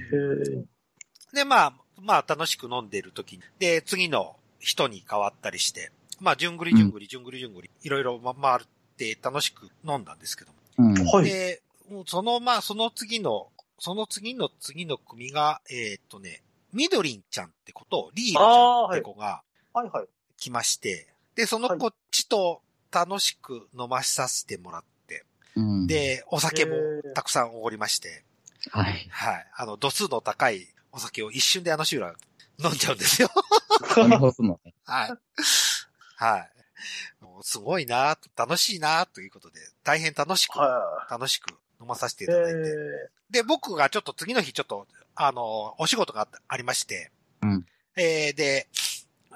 [1.33, 1.35] え。
[1.35, 8.67] で、まあ、まあ楽しく飲んでる時に、で、次の人に変わったりして、まあ、じゅんぐりじゅんぐりじゅんぐりじゅんぐり、いろいろま回っ
[9.01, 10.57] て楽しく飲んだんですけども。
[10.77, 11.05] うん。
[11.05, 11.25] はい。
[11.25, 13.47] で、もうその、まあ、その次の、
[13.79, 19.41] その次の次の組が、えーっとね、みどりんちゃんって子と、リールちゃんって子が
[19.73, 20.07] はいはい。
[20.37, 22.61] 来まして、で、そのこっちと
[22.91, 26.75] 楽しく飲まさせてもらって、うん。、で、お酒も
[27.15, 28.23] たくさんおごりまして、
[28.69, 29.07] はい。
[29.09, 29.47] はい。
[29.55, 33.29] あの、度数の高いお酒を一瞬であのシューラー飲んじゃうんですよ。
[33.97, 34.73] 飲み干すもんね。
[34.85, 35.11] はい。
[36.17, 36.51] はい。
[37.21, 42.59] もうすごいな楽しいなということで、大変楽しく、は楽しく飲まさせていただいて。
[42.59, 43.31] え。
[43.31, 47.65] で、僕がちょっと次の日ちょっと、あの、お仕事があありまして、うん
[47.95, 48.67] えー、で、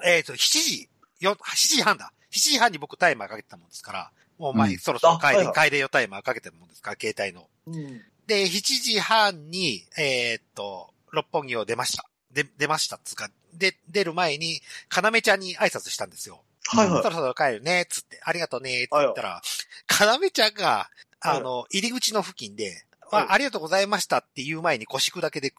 [0.04, 0.88] えっ、と、7時、
[1.20, 2.12] よ、7時半だ。
[2.30, 7.48] 7時半に僕タイマーかけてたもんですから、もう前、うんそろそろ帰れ、あはいはい帰れよタイマーかけてるもんですから、携帯の。
[7.66, 8.02] うん。
[8.26, 12.08] で、7時半に、えーっと、六本木を出ました。
[12.32, 16.42] で、出ましたっつうか、で、出る前に、かなめちゃんに挨拶したんですよ。
[16.68, 17.10] はいはいそ。
[17.10, 19.42] ろそろ帰るね、つって、ありがとうね、つって言ったら、
[19.86, 20.88] かなめちゃんが、
[21.20, 22.64] あの、入り口の付近で、
[23.08, 25.54] はいあありがとうございましたって言う前に腰くだけで、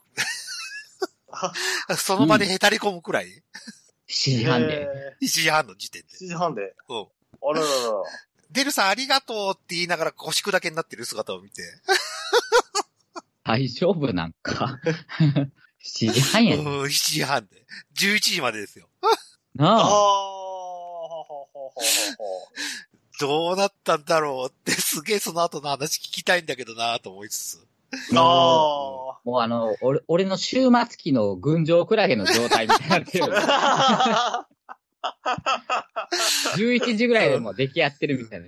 [1.32, 1.54] あ
[1.96, 3.42] その場でへたり込むくらい、
[4.10, 4.82] 7時半で。
[4.82, 6.08] へ1時半の時点で。
[6.10, 6.76] ー7時半で。
[6.90, 7.08] うん。
[7.42, 7.94] あらららら。
[8.52, 11.62] デルさんありがとうって言いながら腰くだけになってる姿を見て、
[13.44, 14.80] 大丈夫なんか。
[15.84, 16.64] 7時半うん、やで。
[16.64, 17.66] 7時半で。
[17.96, 18.90] 11時までですよ。
[19.02, 19.08] あ
[19.58, 20.47] あ、なあ。
[23.20, 27.68] どうなったんだろうって、すげえその後の話聞きたいんだけどなと思いつつ。
[28.14, 28.20] ほ。
[28.20, 33.26] あもうあの、俺、俺の終末期の群青クラゲの状態みたいになってる。
[33.30, 34.48] あ。
[36.58, 38.46] 11時ぐらいでもう出来合ってるみたいな。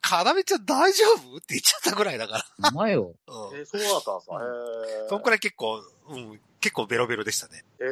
[0.00, 1.36] かなめちゃん大丈夫？
[1.36, 3.14] って言っちゃったぐらいだかお前よ。
[3.26, 3.34] ら。
[3.34, 3.58] うん。
[3.58, 4.40] えー、そうだったんですか？
[5.10, 7.64] そんくらい結構、うん、結構ベロベロでしたね。
[7.80, 7.84] え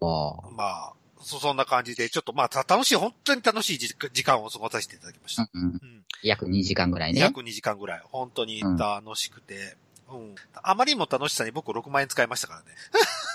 [0.00, 0.50] ー、ああ。
[0.52, 5.48] まあ、そ、そんな感じで、ちょっとまあ、た楽しい、本当に楽しい時時間を過ごさせていただきました。
[5.52, 5.68] うんうん。
[5.68, 6.04] うん。
[6.22, 7.20] 約2時間ぐらいね。
[7.20, 8.02] 約2時間ぐらい。
[8.04, 9.76] 本当に楽しくて、
[10.10, 10.34] うん。
[10.62, 12.66] あまりにも楽しさに僕6万円使いましたからね。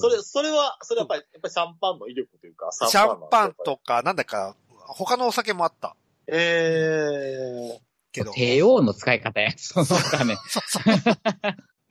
[0.00, 3.64] それ、それは、それはやっぱり、やっぱりシャンパンの威力というか、シャンパンと。
[3.64, 4.56] とか、なんだか、
[4.86, 5.96] 他のお酒もあった。
[6.26, 7.78] え
[8.12, 8.32] けど。
[8.32, 9.52] 帝王の使い方や。
[9.56, 10.36] そのため。
[10.48, 10.82] そうそう。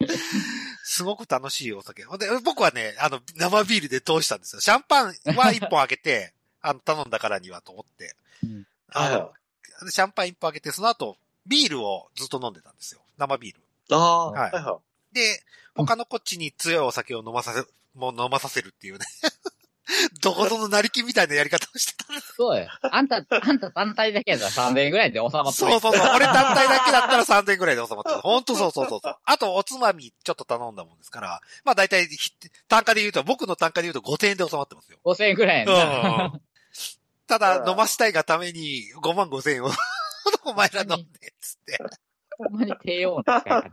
[0.84, 2.04] すごく楽しいお酒。
[2.04, 2.10] で、
[2.44, 4.62] 僕はね、あの、生ビールで通したんですよ。
[4.62, 8.16] シャンパンは一本開けて、 あの、頼んだからにはと思って。
[8.44, 9.34] うんあの、は
[9.90, 13.02] シャンパン一本開けて、その後、ビールをずっと飲んでたんですよ。
[13.18, 13.62] 生ビール。
[13.96, 14.80] ああ、はいはいは
[15.14, 15.44] で、
[15.76, 19.06] 他のこっちに強いお酒を飲まさせ、もう飲まさせるっていうね。
[20.22, 22.06] どこぞの成金みたいなやり方をしてた。
[22.22, 22.68] そうよ。
[22.82, 26.16] あんた、あんた単体だけやったら3000円ぐらいで収まってそうそうそう。
[26.16, 28.22] 俺単体だけだったら3000円くらいで収まってる。
[28.22, 29.16] ほんとそうそうそうそう。
[29.24, 32.32] あと、おつまみちょっと頼んだもんですから、まあ大体ひ、
[32.68, 35.00] 単価で言うと、僕の単価で言うと5000円で収まってますよ。
[35.04, 36.32] 5000円ぐらいな。
[36.34, 36.42] うん。
[37.28, 39.72] ただ、うん飲ましたいがために5万5000円を、
[40.46, 41.80] お前ら飲んで、つって。
[42.38, 43.72] ほんまに低温な使い方やん。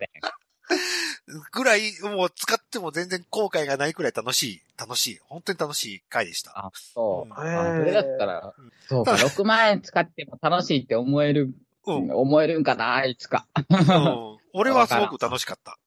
[1.52, 6.52] ぐらい、もう使っても全然後悔がないくらい楽しい、楽しい、本当に楽しい回でした。
[6.56, 7.30] あ、そう。
[7.30, 11.54] うんあそれだったらうん、そうか、6万円使っても楽しいって思える、
[11.86, 12.10] うん。
[12.12, 13.46] 思えるんかな、いつか。
[13.68, 15.78] うん俺はすごく楽しかった。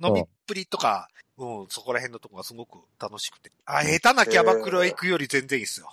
[0.00, 0.06] うん。
[0.06, 3.52] 飲みっぷりとか、うん、そこら辺のとこがすごく楽しくて。
[3.66, 5.92] あ、下手なキャバクラ行くより全然いいっすよ。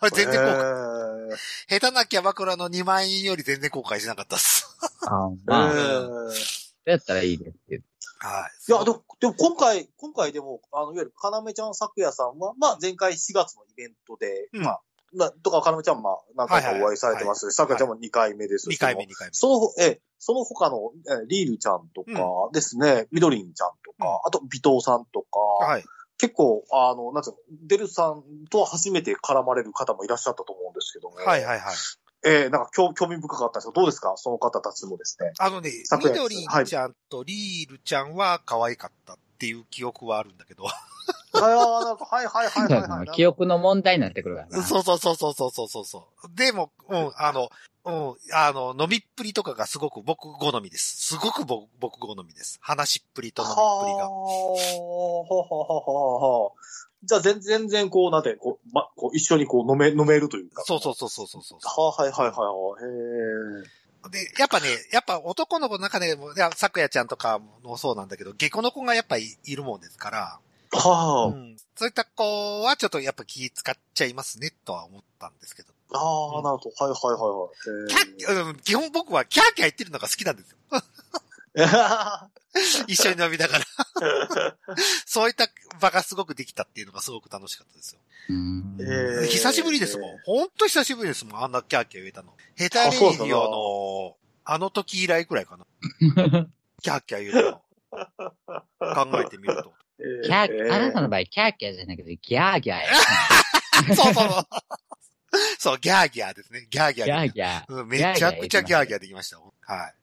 [0.00, 0.14] これい。
[0.14, 1.36] 全然後悔、悔。
[1.80, 4.66] 下手なキャバクラの2万円より全然後悔しなかったっす。
[5.06, 7.84] あえまあ、ーそうやったらいいですけど。
[8.20, 8.72] はい。
[8.72, 14.72] いや、でも、でも今回、今回でも、あの、いわゆる、かなめちゃん咲夜さんは、まあ、前回4月のイベントで、うんま
[15.26, 19.34] あ、とか、かなめちゃん、まあ、何回かお会いされてますし、咲夜ちゃんも2回目です、2回目、2回目。
[19.34, 25.84] その、え、その他の、えリールちゃんとかですね、みどりんちゃんとか、あと、尾藤さんとか、はい。
[26.18, 31.74] 結構、あの、なんつうの、デルさんとは初めて絡まれる方もいらっしゃったと思うんですけども、はいはいはい。
[32.24, 34.14] ええー、なんか興興味深かったですけど、どうですか？
[34.16, 35.32] その方たちもですね。
[35.38, 40.64] あのね、みどりんちゃんとリールちゃんは可愛かったっていう記憶はあるんだけど。
[41.32, 44.62] はい、はいはいはい、記憶の問題になってくるからな。
[44.62, 46.28] そうそうそうそうそうそう。
[46.34, 47.50] でも、うん、あの、
[47.84, 51.14] うん、あの、飲みっぷりとかがすごく僕好みです。
[51.14, 52.58] すごく僕僕好みです。
[52.60, 54.04] 話っぷりと飲みっぷりが。
[54.04, 54.56] あ、ほ
[55.24, 56.52] ほほほほ
[57.04, 60.62] じゃあ全全然こう、なんて、こう、ま、こう一緒にこう飲め、飲めるというか。
[60.64, 61.58] そうそうそうそうそうそう。
[61.62, 62.44] はあ、はいはいはいは
[62.80, 63.64] い。
[63.64, 63.78] へ
[64.10, 70.40] で、やっぱね、やっぱ男の子の中でも、いや、さくやちゃんとかもそうなんだけど、下戸の子がやっぱいいるもんですから、
[70.72, 70.76] え。
[70.76, 75.72] はあ、うん、そういった子はちょっとやっぱ気使っちゃいますね、とは思ったんですけど。
[75.92, 76.84] ああ、なるほど。
[76.84, 80.56] はいはいはいキャッ、うん、基本僕はキャーキャー言ってるのが好きなんですよ。
[82.58, 82.92] はい。
[82.92, 83.64] 一緒に飲みながら。
[85.06, 85.48] そういった
[85.80, 88.00] 場がすごくできたっていうのがすごく楽しかったですよ。
[88.30, 90.18] うんえー久しぶりですもん。
[90.24, 91.42] ほんと久しぶりですもん。
[91.42, 92.32] あんなキャーキャー言えたの。
[92.56, 95.66] ヘタレイディオの、あの時以来くらいかな。
[96.82, 99.10] キャーキャー言えたの。
[99.10, 99.72] 考えてみると。
[100.24, 102.86] キャー、あなたの場合、キャーキャーじゃなくて、ギャーギャーや。
[103.96, 104.46] そうそうそう。
[105.58, 106.66] そう、ギャーギャーですね。
[106.70, 107.74] ギャーギャーギャでーギャー。
[107.74, 109.38] うんめちゃくちゃギャーギャーできました。
[109.38, 109.94] はい。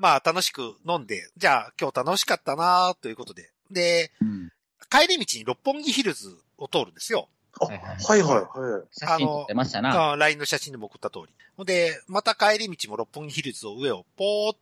[0.00, 3.50] まあ、楽しく飲んで、じゃあ今日楽しかったなということで。
[3.70, 4.52] で、うん
[4.90, 7.28] 帰り道に六本木ヒルズを通るんですよ。
[7.60, 8.88] あはいはいはい。
[8.92, 10.12] 写真撮ってましたな。
[10.12, 11.20] あ LINE の写真でも送った通
[11.58, 11.64] り。
[11.64, 14.58] で、また帰り道も六本木ヒルズを上をポーっ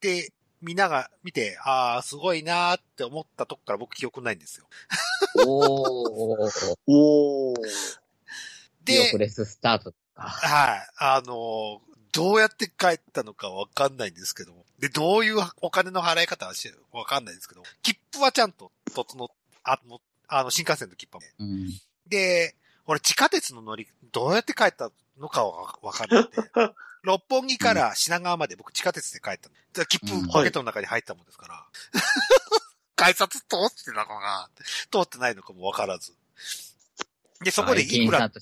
[0.00, 4.66] て見なが、見て、ああ、すごいなーって思ったとこから僕記憶ないんですよ。
[5.46, 6.74] おー。
[6.86, 7.56] おー。
[8.84, 10.22] 記憶で、レススタートか。
[10.22, 14.64] はい、あのーどうやって帰ったのかわかんないんですけども。
[14.78, 19.28] で、どういうお金の払い方はしわかんないですけど、切符はちゃんと整っ、
[19.64, 21.22] あの、あの、新幹線の切符は。
[21.38, 21.70] うん。
[22.08, 26.50] で、俺地下鉄の乗り、どうやって帰ったのかはわかんなくて。
[27.02, 29.54] 六本木から品川まで僕地下鉄で帰ったの。
[29.72, 31.66] で切うん符ポケットの中に入ったもんですから。
[32.96, 34.50] 改札通ってたのかな？
[34.90, 36.12] 通ってないのかもわからず。
[37.42, 38.38] で、そこでいくら、と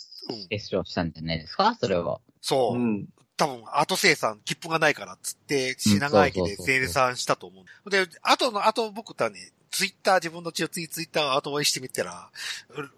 [0.50, 1.76] 接触したんじゃないですか？
[1.80, 2.20] それは。
[2.40, 3.08] そうう、ん。
[3.38, 7.90] 多分後生産、切符がないからっつって、品川駅で生産したと思う。
[7.90, 12.30] で、後の、後僕とはね、ツイッター、自分の血をツイッターを後追いしてみたら、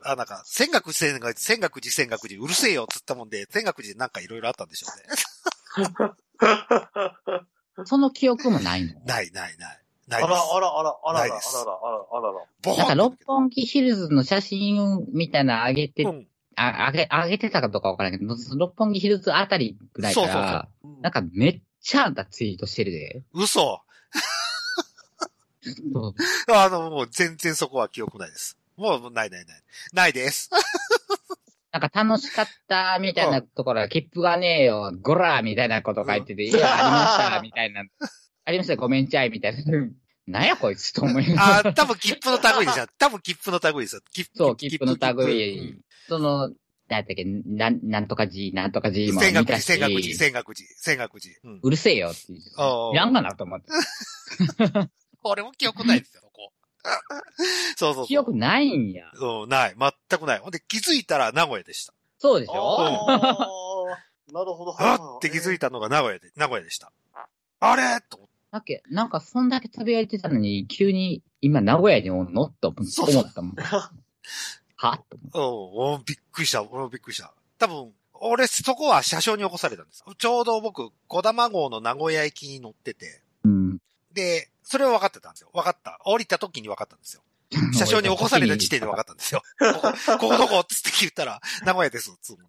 [0.02, 4.88] あ、なんか、千岳寺、千岳寺、千岳寺、千岳寺、うるせえよっつったもんで、千岳寺なんかいろいろあったんでしょ
[5.78, 6.14] うね。
[7.84, 9.00] その記憶もないの？
[9.04, 9.80] ない、ない、ない。
[10.08, 10.54] なあらいです。
[10.56, 11.38] あらあらあらあらあらあら
[12.12, 12.46] あらあら。
[12.62, 16.26] ボなんか六本木ヒルズの写真みたいなの上げて、うん。
[16.60, 23.22] あ、上げ、上げてたかどうかわからんけど、六本木ヒルズあたりぐらいかそうそうら、うんなんかめっちゃあんたツイートしてるで。
[23.32, 23.80] 嘘。
[25.92, 26.14] そう
[26.54, 28.58] あの、もう全然そこは記憶ないです。
[28.76, 29.62] もう、ないないない。
[29.92, 30.50] ないです。
[31.72, 37.82] なんか楽しかったみたいなところは、切符がねえよ、ゴラーみたいなこと書いてて、いや、ありました、みたいな。
[38.44, 39.88] ありました、ごめんちゃい、みたいな。
[40.26, 42.86] なんやこいつと思いながらあ、多分切符の類ですよ。
[42.98, 44.02] 多分切符の類ですよ。
[44.12, 44.96] 切符そう、切符の
[45.26, 45.78] 類。
[46.10, 46.48] その、
[46.88, 51.34] なんやっけ、なん、なんとか字、なんとか字うんも千岳寺、見たし、千岳寺、千岳寺、千岳寺。
[51.44, 52.32] うんうるせえよって。
[52.32, 53.66] いああらんかなと思って。
[55.22, 56.52] 俺も記憶ないですよ、ここ。
[56.82, 56.94] そう
[57.76, 58.06] そうそう。
[58.08, 59.08] 記憶ないんや。
[59.14, 59.76] うん、ない。
[59.78, 60.38] 全くない。
[60.40, 61.94] ほんで気づいたら名古屋でした。
[62.18, 62.80] そうでしょ？
[62.80, 63.44] あ
[64.28, 64.74] あ、なるほど。
[64.82, 66.90] あって気づいたのが名古屋で、名古屋でした。
[67.60, 68.00] あれ？
[68.10, 72.48] と思ってだっけ、なんかそんだけ食べられてたのに、急に今名古屋におんの？
[72.60, 73.54] と思そうそうったもん。
[74.80, 75.02] は？
[75.10, 76.62] と思ってうん、おびっくりした。
[76.62, 77.32] 俺もびっくりした。
[77.58, 80.04] 多分、俺、そこは車掌に起こされたんです。
[80.18, 83.78] ちょうど僕、小玉号の名古屋行きに乗ってて、うん。
[84.12, 85.50] で、それは分かってたんですよ。
[85.52, 85.98] 分かった。
[86.04, 87.22] 降りた時に分かったんですよ。
[87.74, 89.42] 車掌に起こされた時点で分かったんですよ。
[89.58, 92.42] ここ、ここどこつって聞いたら、名古屋です、つうんで。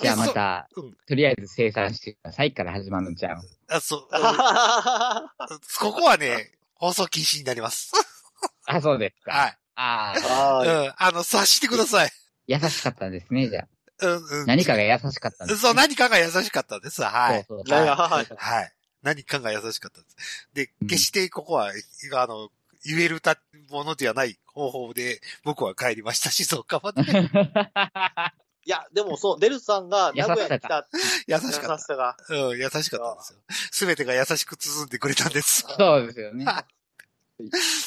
[0.00, 3.40] じゃあまた、うんとりあえず生産してくださいから始まるんちゃう？
[3.68, 4.08] あ、そう。
[5.78, 7.92] ここはね、放送禁止になります。
[8.66, 9.32] あ、そうですか。
[9.32, 9.58] はい。
[9.76, 10.68] ああ、はい。
[10.68, 10.92] うん。
[10.96, 12.10] あの、察してください。
[12.46, 13.68] 優しかったんですね、じゃあ。
[14.00, 14.46] うん、うん。
[14.46, 15.62] 何かが優しかったんです、ね。
[15.62, 17.02] そう、何かが優しかったです。
[17.02, 17.44] はい。
[17.48, 17.88] そうそうはい
[18.36, 18.72] はい。
[19.02, 20.48] 何かが優しかったです。
[20.54, 21.72] でう、ん決してここは、
[22.14, 22.48] あの、
[22.84, 23.38] 言えるた
[23.70, 27.02] ものではない方法で、僕は帰りました、静岡まで。
[28.66, 30.86] いや、でもそう、デルさんが名古屋に来た
[31.26, 32.16] 優優しかっしさが。
[32.26, 32.34] た。
[32.34, 33.38] うん、優しかったんですよ。
[33.70, 35.66] すべてが優しく包んでくれたんです。
[35.78, 36.46] そうですよね。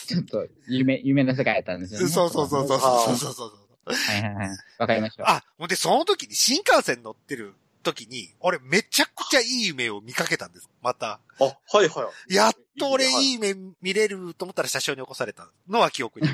[0.08, 2.08] ちょっと、夢、 夢の世界やったんですよね。
[2.08, 3.54] そうそうそうそうそうそうそう。
[3.86, 4.50] はいはいはい。
[4.80, 5.30] わかりました。
[5.30, 10.70] あ、ほんで、その時に新幹線乗ってる時に、俺めちゃくちゃいい夢を見かけたんです。
[10.82, 11.22] また。
[11.40, 12.34] あ、はいはい。
[12.34, 16.28] やっと俺いいい夢見れると思ったら車掌に起こされたのは記憶に。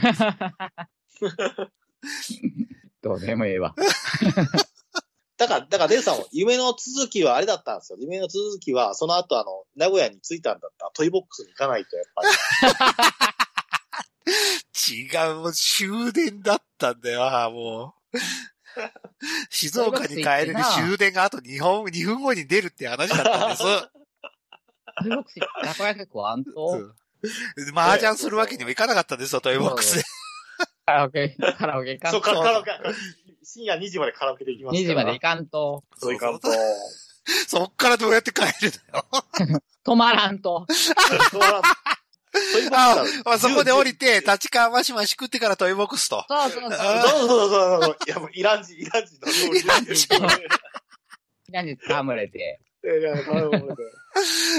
[3.03, 3.75] どうでもええわ。
[5.37, 7.97] だから、だからデルさんは夢の続きはあれだったんですよ。
[7.99, 12.29] 夢の続きは、その後あの、名古屋に着いたんだったらトイボックスに行かないと、やっぱり。
[14.95, 18.19] 違う、もう終電だったんだよ、ああもう。
[19.49, 23.63] 静岡に帰れる終電があと2本、2分後に出るって話だったんです。
[23.63, 23.69] ト
[25.05, 26.93] イボックス、たこ焼き食わんと、うん
[27.73, 30.03] 麻雀するわけにもいかなかったんですよ、トイボックスで。
[30.85, 32.27] カラオケ、 カラオケ行かんそう、と。
[32.31, 32.71] カラオケ、
[33.43, 35.83] 深夜2時までカラオケで行きます2時まで行かんと。
[35.97, 36.49] そう、行かんと。
[37.47, 39.61] そっからどうやって帰るのよ。
[39.85, 40.65] 止まらんと。
[40.69, 41.61] そうなん。
[42.33, 46.25] トイボックスあはあそこで降りて、立川マシマシ食ってからトイボックスと。
[46.27, 46.71] そうそうそう。
[46.71, 47.45] あそうそ
[47.77, 47.97] うそう。
[48.07, 49.55] いや、もう、イラン人、イラン人の。
[49.55, 50.15] イラン人
[51.49, 52.59] 何で戯れて。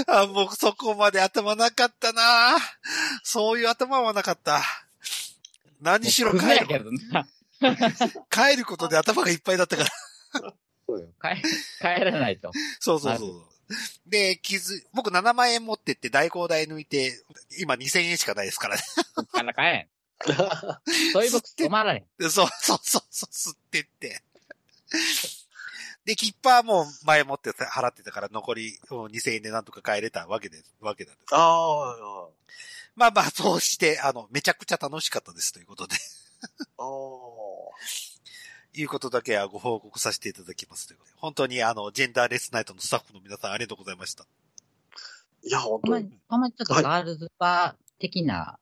[0.06, 2.56] あ、僕そこまで頭なかったな
[3.22, 4.62] そういう頭はなかった。
[5.80, 7.26] 何しろ帰るやけどな。
[8.30, 9.90] 帰ることで頭がいっぱいだったから。
[10.86, 11.08] そうよ。
[11.20, 11.40] 帰、
[11.78, 12.50] 帰らないと。
[12.80, 13.44] そうそうそう。
[14.06, 17.12] で、傷、僕7万円持ってって代行代抜いて、
[17.58, 18.82] 今2000円しかないですからね。
[19.32, 19.88] から帰ん。
[21.12, 22.04] トイボックス止まられん。
[22.18, 24.22] で そうそうそうそう、吸ってって。
[26.04, 31.34] で、切符はもう前もって払ってたから残りもう2000円でなんとか帰れたわけです、わけなんです。
[31.34, 32.28] ああ、
[32.96, 35.96] まあまあ、そうして、あの、めちゃくちゃ楽しかったですということで、
[36.78, 36.86] ああ。
[38.76, 41.16] いうことだけはご報告させていただきますということで。
[41.20, 44.26] 本当にあの、ジェンダーレスナイトのスタッフの皆さんありがとうございました。
[45.44, 46.10] いや、本当に。
[46.28, 48.58] たまちょっとガールズバー的な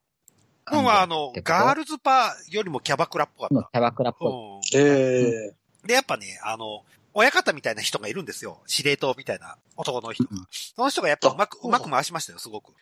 [0.71, 4.71] うん、あの、ガールズパーよりもキャバクラっぽかっのキャバクラっぽい。
[4.71, 4.79] た。
[4.79, 4.85] うん。
[4.85, 5.51] え
[5.85, 5.87] え。
[5.87, 8.61] で、やっぱね、あの、親方みたいな人がいるんですよ。
[8.67, 10.25] 司令塔みたいな男の人。
[10.31, 12.73] うんその人がやっぱうまく、あうまく回しましたよ、すごく。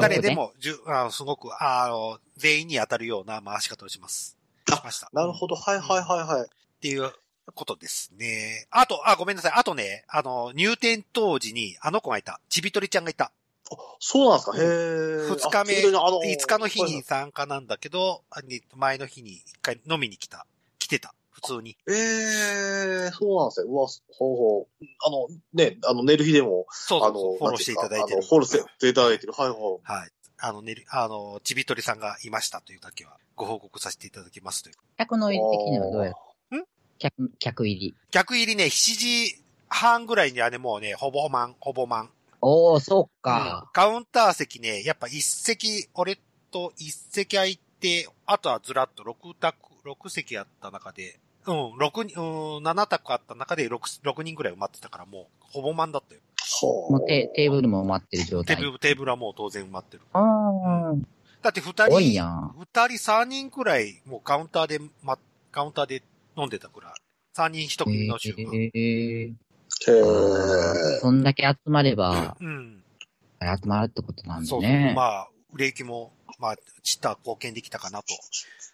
[0.00, 4.36] 誰でも、じゅあのすごく、あの、全員に当たるような回し方をします。
[4.70, 5.08] あしました。
[5.12, 5.54] なるほど。
[5.56, 6.46] はいはいはいはい。
[6.46, 6.48] っ
[6.80, 7.12] ていう
[7.54, 8.66] ことですね。
[8.70, 9.52] あと、あ、ごめんなさい。
[9.54, 12.40] あとね、あの、入店当時にあの子がいた。
[12.48, 13.26] ちびとりちゃんがいた。
[13.72, 14.56] あそうなんですか？
[14.58, 15.28] へえ。
[15.30, 18.22] 二日目、あ次のあの5日の日に参加なんだけど、
[18.74, 20.46] 前の日に一回飲みに来た。
[20.78, 21.14] 来てた。
[21.42, 21.76] 普通に。
[21.88, 21.92] え
[23.08, 23.66] えそうなんですよ。
[23.68, 23.86] うわ、
[24.18, 24.84] ほうほう。
[25.06, 28.22] あの、ね、あの、寝る日でも、そうそうそう、フォローしていただいてる。
[28.22, 29.32] フォローしていただいてる。
[29.32, 29.58] はいはい。
[30.00, 30.10] はい。
[30.38, 34.76] あの、ねる、あの、ちびとりさんがいましたというだけはご報告させていただきますという。
[34.96, 36.14] 客の入り的にはどうやん？
[36.98, 37.94] 客、客入り。
[38.10, 42.10] 逆入りね、7時半ぐらいにはね、もうね、ほぼ満、ほぼ満。
[42.42, 43.70] おー、そううんか。
[43.72, 46.18] カウンター席ね、やっぱ一席、俺
[46.50, 56.20] と一席空いて、あとはずらっと6択、6席あった中で、うん、6人、うん、7択あった中で 6, 6人ぐらい埋まってたからもう、ほぼ満だったよ。
[56.66, 58.56] はもうテテーブルも待ってる状態。
[58.56, 60.02] テーブル、テーブルはもう当然埋まってる。
[60.12, 61.02] あー、
[61.42, 61.90] だって二人。
[61.98, 65.18] 二人三人くらい、もうカウンターで、ま、
[65.52, 66.02] カウンターで
[66.36, 66.92] 飲んでたくらい。
[67.32, 68.40] 三人一組の集合。
[68.40, 69.32] えー、へえ。
[71.00, 72.82] そんだけ集まれば、うん。
[73.40, 74.68] 集まるってことなんそうそう。
[74.68, 74.92] でね。
[74.94, 78.06] まあ、売れ行きも、まあ、ちった貢献できたかなと、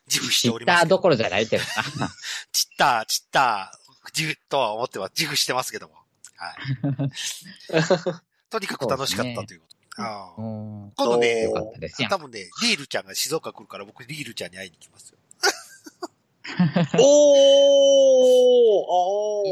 [0.06, 0.86] 自負しておりますけど。
[0.86, 1.64] ッターどころじゃないけど
[1.98, 2.08] な。
[2.52, 3.78] ちった、ちった、
[4.16, 5.94] 自負とは思っては自負してますけども。
[6.36, 6.56] はい。
[8.50, 9.76] とにかく楽しかったということ。
[10.02, 10.92] ああうん。
[10.94, 11.48] 今度ね
[12.08, 12.18] 多。
[12.18, 15.18] 分ね、リールちゃんが静岡来るから僕リールちゃんに会いに行きますよ。
[17.00, 17.42] お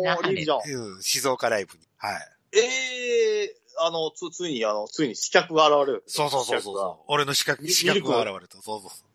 [0.03, 0.61] ーあー、リーじゃん。
[0.95, 1.85] うん、静岡ライブに。
[1.97, 2.29] はい。
[2.53, 6.05] ええあの、つ、ついに、あの、ついに刺客が現れる。
[6.07, 7.05] そうそうそうそう。
[7.09, 8.61] 俺の資格、ミ資格が現れた。
[8.63, 9.15] そうそうそう。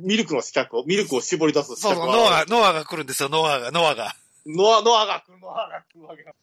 [0.00, 2.46] ミルクの刺客を、ミルクを絞り出す刺そうそう、ノアが。
[2.48, 4.14] ノアが来るんですよ、ノアが、ノアが。
[4.46, 6.34] ノア、ノアが来る、ノアが来るわけだ。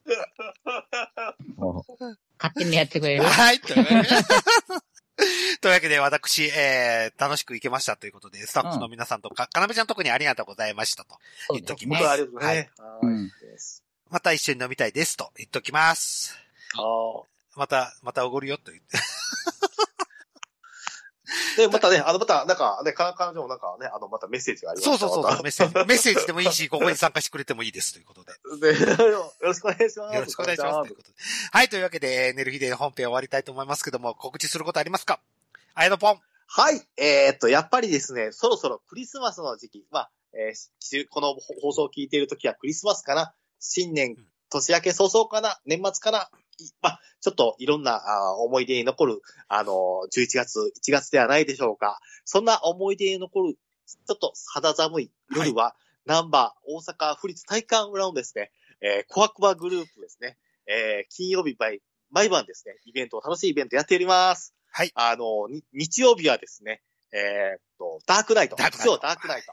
[2.38, 3.24] 勝手にやってくれる。
[3.24, 4.24] はい、というわけで。
[5.62, 11.18] というわけで、私、えー、楽しく行けましたということで、スタッフの皆さんとか、かなめちゃん特にありがとうございましたと。
[11.52, 16.36] 言っときますありがとうございますまた一緒に飲みたいですと言っときます。
[17.56, 18.98] また、またおごるよと言って。
[21.58, 24.98] で、またね、あの、また、なんか、ね、か彼女もなんかね、あの、またメッセージがありました。
[24.98, 25.74] そうそうそうそう、まメッセージ。
[25.88, 28.34] メッセージでもいいし、ここに参加してくれてもいいですということで。
[28.96, 30.16] たで、よろしくお願いします。
[30.16, 31.16] よろしくお願いしますということで。
[31.52, 35.20] はい、というわけで、寝る日で本編終わりたいと思いますけども、告知することありますか？
[35.74, 36.22] あやのぽん。
[36.48, 36.86] はい。
[36.98, 43.34] えーっと、やっぱりですね、そろそろクリスマスの時期、まあ、えーしこの放送を聞いている時はクリスマスかな？
[43.60, 45.60] 新年うん、年明け早々かな？
[45.66, 46.24] 年末かな？
[46.24, 46.28] い
[46.82, 52.00] まあ、ちょっといろんなあー思い出に残る、あのー、11月、1月ではないでしょうか。
[52.26, 58.52] そんな思い出に残る、ちょっと肌寒い夜は、ナンバー大阪府立体育館裏のですね、
[58.82, 60.38] えー、コアクバグループですね、
[60.68, 61.82] えー、金曜日毎
[62.12, 64.54] 毎晩ですね、イベント、楽しいイベントやっております。
[64.70, 64.92] はい。
[64.96, 66.82] あの、に日曜日はですね、
[67.14, 68.56] えーっと、ダークナイト。
[68.56, 69.52] ダークナイトダークナイト。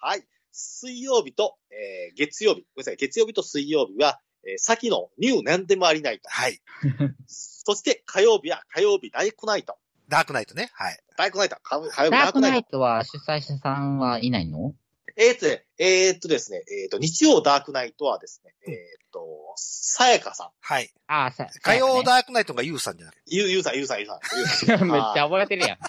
[0.00, 0.22] はい。
[0.52, 2.62] 水曜日と、えー月曜日。
[2.74, 2.96] ごめんなさい。
[2.96, 4.20] 月曜日と水曜日は、
[4.50, 6.28] えー先のニュー何でもありナイト。
[6.30, 6.60] はい。
[7.26, 9.76] そして火曜日は火曜日ダイクナイト。
[10.08, 10.70] ダークナイトね。
[10.72, 10.98] はい。
[11.18, 11.56] ダイクナイト。
[11.62, 12.70] 火火曜日ダークナイダークナイト。
[12.70, 14.74] トは主催者さんはいないの？
[15.16, 18.76] えーっとね、えーっとですね、えーっと、日曜ダークナイトはですね、えーっ
[19.12, 19.20] と、
[19.56, 20.50] さやかさん。
[20.60, 20.88] はい。
[21.08, 22.12] ああ、さ、火曜だ。
[22.16, 23.22] ダークナイトがユウさんじゃなくて。
[23.26, 24.20] ゆう、ゆうさん、ゆうさん、ゆうさん。
[24.36, 24.46] ゆう
[24.78, 25.78] さんめっちゃ覚えてるやん。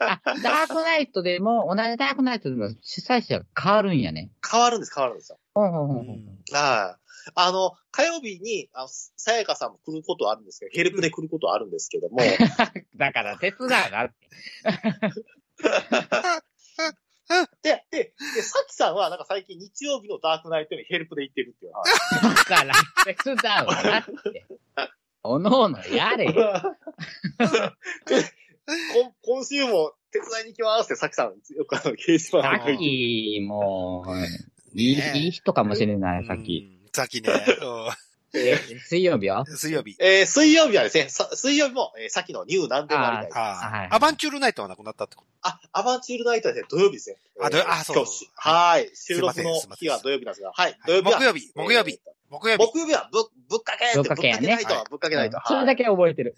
[0.00, 4.32] あ、ダークナイトでも、同じダークナイトでも主催者が変わるんやね。
[4.50, 5.38] 変わるんです、変わるんですよ。
[5.54, 6.16] ほんほんほんほん。
[6.52, 7.00] はい。
[7.34, 12.18] あの、火曜日に、あの、さやかさんも来ることはあるんですけど、ヘルプで来ることはあるんですけども、
[12.96, 14.14] だから手伝うなって。
[17.62, 21.84] で、で、で、さきさんは、なんか最近日曜日のダークナイトにヘルプで行ってるっていう話。
[22.34, 22.74] だから
[23.04, 24.46] 手伝うなって。
[25.22, 26.32] おのおのやれよ。
[28.94, 34.10] 今今週も手伝いに行きますって、さきさん、よくあの、掲示板に書いてき、もう、
[34.74, 36.70] いい、ねいい人かもしれない、さっき。
[36.84, 36.88] うん。
[36.92, 37.28] さっきね。
[38.32, 38.56] え
[38.86, 39.40] 水曜日は？
[39.40, 39.96] う ん水曜日。
[39.98, 43.42] えー水曜日はですね、さ水曜日も、えーさっきのニューなんでもありたい。
[43.42, 45.50] あああ、はいアバンチュールナイトはなくなったってこと？
[45.72, 47.16] アバンチュールナイトはですね、土曜日ですね。
[47.40, 48.04] あ土曜あそう
[48.36, 48.90] はい。
[48.94, 50.78] 収録の日は土曜日なんですが、はい。
[50.86, 51.18] 土曜日は。
[51.18, 52.00] 木曜日、木曜日、え
[52.30, 52.62] 木曜日。
[52.62, 55.36] ー木曜日はぶ、ぶっかけぶっかけないと、ぶっかけないと。
[55.38, 56.36] はいそれだけ覚えてる。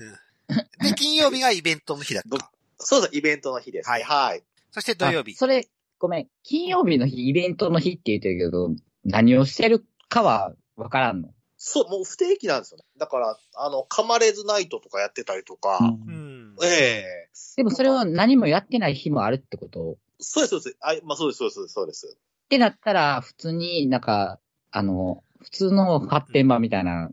[0.80, 2.50] で、金曜日がイベントの日だった。
[2.78, 3.92] そうです、イベントの日です、ね。
[3.92, 4.42] はいはい。
[4.70, 5.36] そして土曜日あ。
[5.36, 5.68] それ、
[6.02, 6.28] ごめん。
[6.42, 8.74] 金曜日の日、イベントの日って言ってるけど、
[9.04, 11.28] 何をしてるかはわからんの？
[11.56, 12.84] そう、もう不定期なんですよね。
[12.98, 16.56] だから、あの、カマレズナイトとかやってたりとか、うん。
[16.60, 19.96] ええでもそれは何もやってない日もあるってこと？
[20.18, 20.76] そうです、そうです。
[20.80, 22.16] あまあ、そうです、そうです、そうです。
[22.16, 24.40] ってなったら、普通になんか、
[24.72, 27.10] あの、普通の発展場みたいな、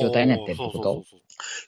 [0.00, 1.04] 状態になってるってこと？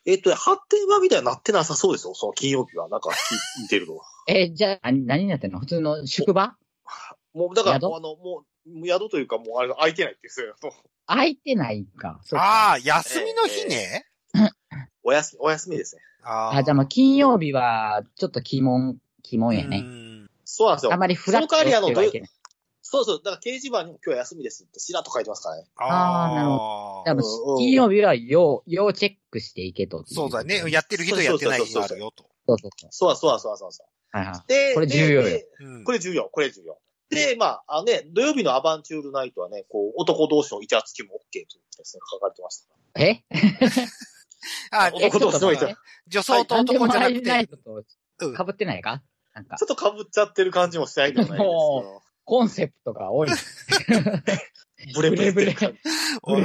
[0.07, 2.89] えっと、発展場みたいになってなさそうですよ、その金曜日は。
[2.89, 3.11] なんか、
[3.61, 4.05] 聞いてるのは。
[4.27, 5.59] え、じゃあ、何何になってんの？
[5.61, 6.57] 普通の宿場？
[7.35, 7.83] もう、だから、宿？
[7.83, 10.72] もうあの、もう、もう宿というか、もう、あれ、空いてないっていう、もう
[11.07, 12.20] 空いてないか。
[12.24, 14.07] そうかああ、休みの日ね？
[15.03, 16.03] お休み、お休みですね。
[16.22, 19.80] ああ、じゃあまあ金曜日は、ちょっと鬼門、鬼門やうね。
[19.80, 20.97] んそうなんですよあ。
[20.97, 22.30] まりフラットその代わりあの寄ってはいけない。
[22.83, 23.22] そうそう。
[23.24, 25.64] だから、掲示板にも今日は休みですって、しらっと書いてますからね。
[25.76, 30.05] あーなるほじゃあもうんううん金曜日は要、要チェックしていけと。
[30.07, 30.62] そうだね。
[30.70, 32.24] やってる日とやってない日があるよと。
[32.47, 32.89] そうそうそう。
[32.93, 33.70] そうだ、そうだ、そうだ、そう
[34.12, 34.18] だ。
[34.20, 34.49] はいはい。
[34.49, 35.41] で、これ重要よ
[35.85, 36.78] これ重要、これ重要。
[37.14, 41.44] で、まあ、あのね、土曜日のアバンチュールナイトはね、こう、男同士のイチャつきも OK という
[41.76, 43.00] ですね、書かれてました。
[43.00, 43.22] え？
[44.72, 45.76] あ、え 男同士のイチャえ
[46.08, 49.02] 女装と男じゃなくて、トうんと被ってないか？
[49.34, 52.02] なんかちょ、っと被っちゃってる感じもしないでもないですけど。
[52.24, 53.28] コンセプトが多い。
[54.94, 55.56] ブレブレブレ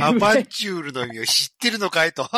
[0.01, 2.29] アバンチュールの意味を知ってるのかいと。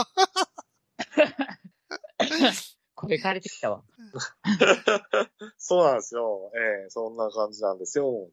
[2.96, 3.84] これ借りてきたわ。
[5.58, 6.52] そうなんですよ。
[6.56, 8.30] ええそんな感じなんですよ。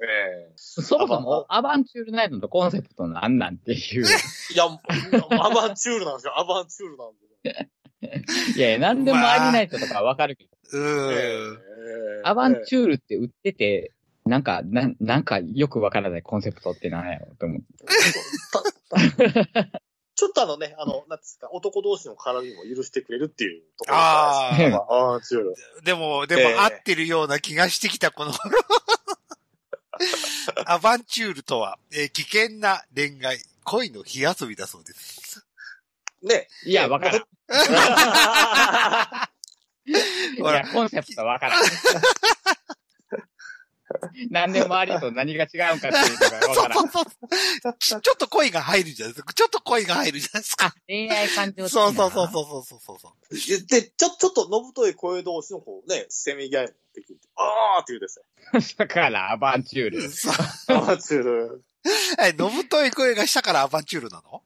[0.00, 4.04] ええそもそも、アバンチュールナイトのコンセプトなんなんっていう。
[4.04, 6.38] いや、アバンチュールなんですよ。
[6.38, 7.24] アバンチュールなんで。
[8.56, 11.54] いやいや、なんでもありナイトとかわかるけど、うえーん。
[11.54, 11.58] え
[12.24, 13.92] アバンチュールって売ってて、
[14.26, 17.66] なんか、なん、なんかよくわからないコンセプトってなんやろうと思って。
[20.16, 25.44] ちょっとあのね、あの、なんですか、男同士の絡みも許してくれるっていうところがああ、強い。
[25.84, 28.56] でも、でも、ええ合ってるような気がしてきた、この頃。
[30.66, 35.44] アバンチュールとは、えー危険な恋愛、恋の火遊びだそうです。
[36.22, 36.48] ね。
[36.64, 37.20] いや、わからん。
[39.86, 39.92] い
[40.40, 41.62] ほらや、コンセプトわからん。
[44.30, 46.88] 何でもありと何が違うんかっていうのがわからん。
[46.90, 47.02] そう
[47.62, 49.32] そうちょちょっと恋が入るじゃないですか。
[49.32, 50.66] ちょっと恋が入るじゃないですか。
[50.66, 53.66] あ、恋愛感情そうそうそうそうそうそうそう。
[53.66, 57.20] で、ちょ、ちょっとのぶとい声同士のこうね、せめぎ合いもできる。
[57.36, 58.20] あーって言うです
[58.52, 58.60] ね。
[58.76, 60.10] だから、アバンチュール。
[60.10, 60.32] そう
[60.68, 61.60] あー強い。
[62.20, 64.42] え、のぶとい声がしたからアバンチュールなの？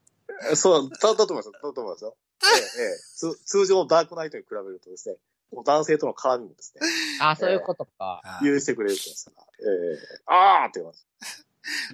[0.54, 1.52] そう、だ、だと思いますよ。
[1.52, 2.16] だと思いますよ。
[2.42, 5.16] ええ、ええ、つ通常のダークナイトに比べるとですね、
[5.64, 6.80] 男性との絡みもですね、
[7.20, 8.20] あ、そういうことか。
[8.24, 9.02] あ許してくれるか
[9.36, 9.42] ら。
[9.60, 11.06] ええ、あーって言います。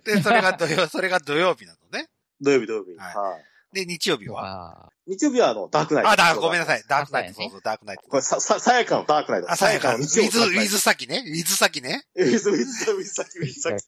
[0.04, 2.08] で、それが土曜、それが土曜日なのね。
[2.40, 2.96] 土曜日土曜日。
[2.96, 3.44] はいはい。
[3.74, 4.86] で、日曜日は？
[4.86, 6.10] あ日曜日はあの、ダークナイト。
[6.10, 6.84] あ、だ、ごめんなさい。
[6.88, 8.02] ダークナイト、そうそうダークナイト。
[8.08, 9.50] これ、さ、さ、さやかのダークナイト。
[9.50, 11.24] あ、さやかの、日曜日のダークナイィズ先ね。
[11.26, 12.06] ウィズ先ね。
[12.16, 12.22] ト。
[12.22, 13.84] ウィズ、ウィズ、ウィズ先、ウィズ先。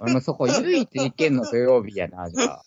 [0.00, 0.06] あ。
[0.06, 2.64] もうそこ唯一いけんの土曜日やな、じゃあ。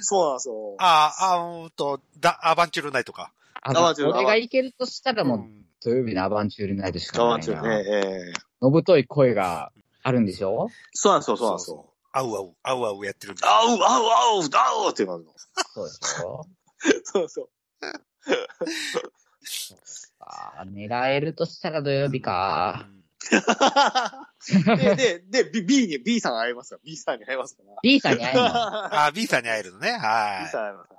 [0.00, 0.76] そうなんですよ。
[0.78, 3.32] ああ、あうんと、だ、アバンチュールナイトか。
[3.60, 7.62] あアバンチュール俺がいけるとしたらもう、ん土曜日のアバンチュールナイトしかあないな。
[7.62, 7.92] ね、え
[8.30, 9.72] えのぶとい声が
[10.02, 10.68] あるんでしょ？
[10.92, 11.90] そうなんですよ、そうなんですよ。
[12.12, 13.48] あうあう、あうあうやってるんだ。
[13.48, 13.80] あう、あう、あ
[14.38, 16.44] う、あうって言いますそうでしょ？
[17.04, 17.48] そうそう。
[20.20, 22.86] あー狙えるとしたら土曜日か。
[24.76, 26.76] で、で、で、B, B に、B さん会えますか？
[26.76, 27.62] ら、B さんに会えますか？
[27.66, 27.76] ら。
[27.82, 29.88] B さんに会えるのあ、B さんに会えるのね。
[29.88, 30.96] B はさん会えますか？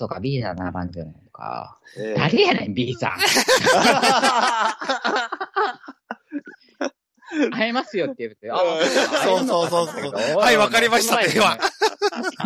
[0.00, 1.78] そうか、B さんのアバンチュールナイトか。
[1.94, 2.02] ら。
[2.02, 3.18] ええ誰やねん、B さん。
[7.52, 11.58] 会えますよって言って、あうんそうそうそうそうはいわかりましたでは。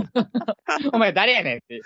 [0.93, 1.77] お前誰やねんって。
[1.77, 1.83] い。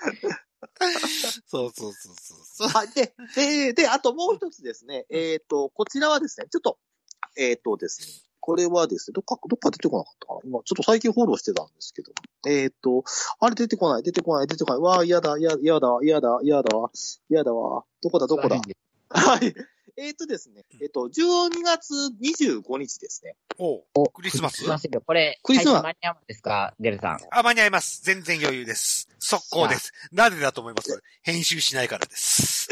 [1.46, 2.14] そうそうそう
[2.46, 2.68] そう。
[2.68, 2.88] はい。
[2.94, 5.04] で、で、で、あともう一つですね。
[5.10, 6.78] えっ、と、こちらはですね、ちょっと、
[7.36, 8.06] えっ、とですね、
[8.48, 12.12] これはですね、どっか、どっか出てこなかったかな今、ちょっと最近フォローしてたんですけど。
[12.48, 13.04] えっ、と、
[13.40, 14.80] あれ出てこない、出てこない、出てこない。
[14.80, 16.90] わあ、嫌だ、嫌だ、嫌だ、嫌だ、嫌だわ、
[17.28, 17.84] 嫌だわ。
[18.02, 18.56] どこだ、どこだ。
[19.10, 19.54] はい。
[19.98, 21.92] えっ、とですね、えっ、と、12月
[22.22, 23.36] 25日ですね。
[23.58, 23.82] おう
[24.14, 24.62] クリスマス？
[24.62, 25.02] すいませんよ。
[25.04, 25.82] これ、クリスマス？
[25.82, 26.72] 間に合うんですか？
[26.80, 27.18] デルさん。
[27.30, 28.00] あ、間に合います。
[28.02, 29.10] 全然余裕です。
[29.18, 29.92] 速攻です。
[30.10, 31.02] なぜだと思います？
[31.20, 32.68] 編集しないからです。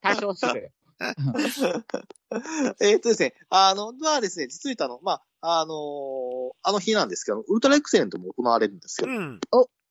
[0.00, 0.70] 多少する。
[2.80, 9.08] えっとですね、あの、まあですね、実は言うとあの、まあ、あのーあの日なんですけど、ウルトラエクセレントも行われるんですよ。
[9.08, 9.40] うん。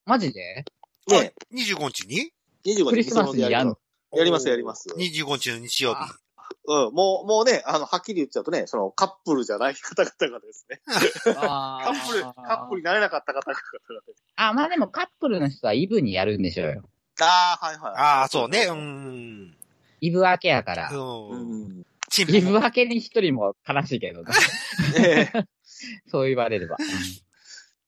[0.05, 0.65] マジで？
[1.07, 2.31] ね、25日に
[2.65, 3.77] ？25日クリスマスにやんの？
[4.13, 4.89] やります、やります。
[4.89, 5.99] ?25 日の日曜日。
[6.65, 10.81] うん、もう、もうね、あの、はっきり言っちゃうとね、その、カップルじゃない方々がですね、
[11.35, 13.61] あカップル、カップルになれなかった方々が
[14.07, 16.83] ね、あ、まあでもカップルの人はイブにやるんでしょうよ。
[17.19, 17.93] ああ、はいはい。
[17.95, 18.65] ああ、そうね。
[18.65, 19.57] うーん。
[20.03, 20.89] イブ明けやから。
[20.91, 20.97] う。
[21.31, 21.85] うん
[22.17, 22.59] イブ。
[22.59, 24.31] 明けに一人も悲しいけどな。
[24.97, 25.45] え え
[26.11, 26.75] そう言われれば。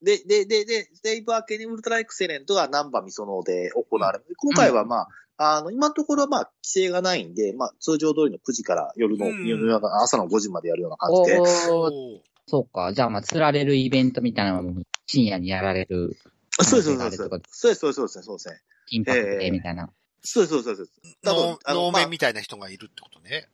[0.01, 4.26] で、で、で、で、デイブ明けにウルトラエクセレントがナンバーミソノで行われる。
[4.38, 5.07] 今回はま
[5.38, 11.39] あ、あの、今のところはまあ、規制がないんで、まあ、通常通りの9時から夜の、うん夜中朝の5時までやるような感じで。
[11.39, 12.93] おー、そうか。
[12.93, 16.16] じゃあまあ、釣られるイベントみたいなのも深夜にやられる。
[16.61, 17.18] そうです、そうです。
[17.18, 18.61] そうです、そうです、そうです、そうですね。
[18.89, 19.89] 緊迫でみたいな。
[20.26, 20.91] そうそうそうです。
[21.23, 23.47] 多分能あの能面みたいな人がいるってことね。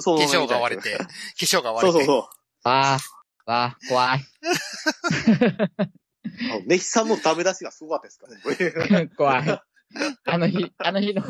[0.00, 0.96] そう化粧が割れて。
[0.96, 1.04] 化
[1.36, 1.98] 粧が割れて。
[1.98, 2.30] そうそうそ
[2.64, 2.68] う。
[2.68, 2.98] わあ、
[3.44, 4.24] わあ、怖い。
[6.50, 8.26] あのネヒさんのダメ出しがすごかったですか
[8.94, 9.10] らね。
[9.16, 9.62] 怖い。
[10.24, 11.22] あの日、あの日の、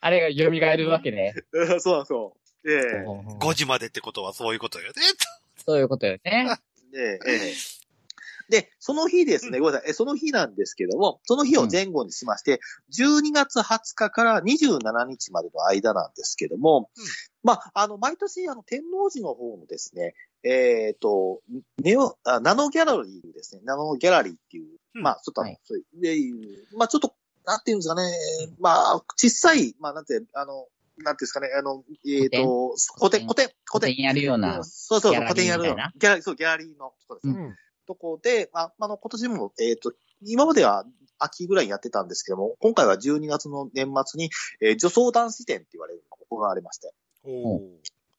[0.00, 1.34] あれが蘇るわけね。
[1.80, 2.36] そうなんですよ。
[2.66, 4.92] ええ5時までってことはそういうことよね。
[5.64, 6.46] そういうことよね。
[6.94, 7.54] ええええ
[8.50, 9.90] で、その日ですね、ごめんなさい。
[9.90, 12.60] えその日なんですけども、その日を前後にしまして、
[12.92, 17.04] 12月20日から27日までの間なんですけども、うん
[17.42, 21.40] まあ、あの、毎年、あの、天王寺の方のですね、えっ、と、
[21.82, 27.14] ネオあ、ナノギャラリーですね、ナノギャラリーっていう、うんまあ、ちょっとあの、はいそういうまあ、ちょっと、
[27.46, 28.02] なんていうんですかね、
[28.58, 30.66] まあ、小さい、まあ、なんて、あの、
[30.98, 33.96] なんていうんですかね、あの、えっ、と、古典、古典、古典古典。
[33.96, 34.62] やるような。
[34.64, 37.34] そうそう古典やるようなギャラリー、そう、ギャラリーの人ですね。
[37.34, 37.56] うん。
[37.90, 39.92] とこで、まあ、あの、今年も、えっ、と、
[40.24, 40.84] 今までは
[41.18, 44.30] 秋ぐらいにやってたんですけども、今回は12月の年末に、
[44.60, 46.92] えー女装男子展って言われるのが行われまして。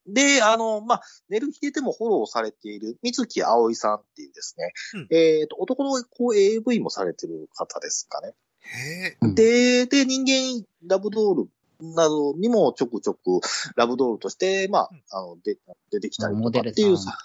[0.08, 5.08] で、あの、まあ、寝る日ででもフォローされている、水木葵さんっていうですね、うん。
[5.10, 8.34] えっ、と、男の子 AV もされてる方ですかね。
[8.62, 11.50] へで、で、人間ラブドール
[11.82, 13.40] などにもちょくちょく
[13.76, 15.58] ラブドールとして、まあ、あの、で
[15.92, 17.18] 出てきたりとかっていうさ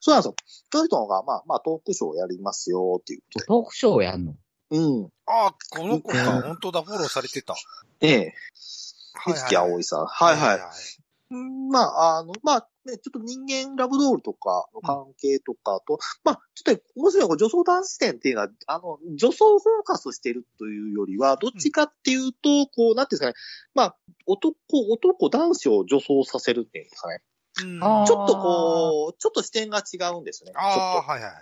[0.00, 0.34] そうなんですよ。
[0.72, 3.46] そういう人が、まあ、まあ、トークショーをやりますよっていうことで。
[3.46, 4.34] トークショーやんの？
[4.70, 5.08] うん。
[5.26, 6.36] あ、この子か。
[6.36, 7.54] うん本当だ、フォローされてた。
[8.00, 8.18] ええ。
[8.18, 10.06] はい水木葵さん。
[10.06, 10.60] はいはい。
[11.32, 23.34] うんまあ、あの、まあ、ね、ちょっと人間ラブドールとかの関係とかと、まあ、ちょっと面白いのが女装男子展っていうのは、あの、女装フォーカスしてるというよりは、どっちかっていうと、こう、なんていうんですかね、
[23.74, 24.54] まあ、男、
[24.90, 27.20] 男、男子を女装させるっていうんですかね。
[27.60, 30.52] ちょっとこう、ちょっと視点が違うんですね。
[30.52, 31.32] ちょああ、っはいはい。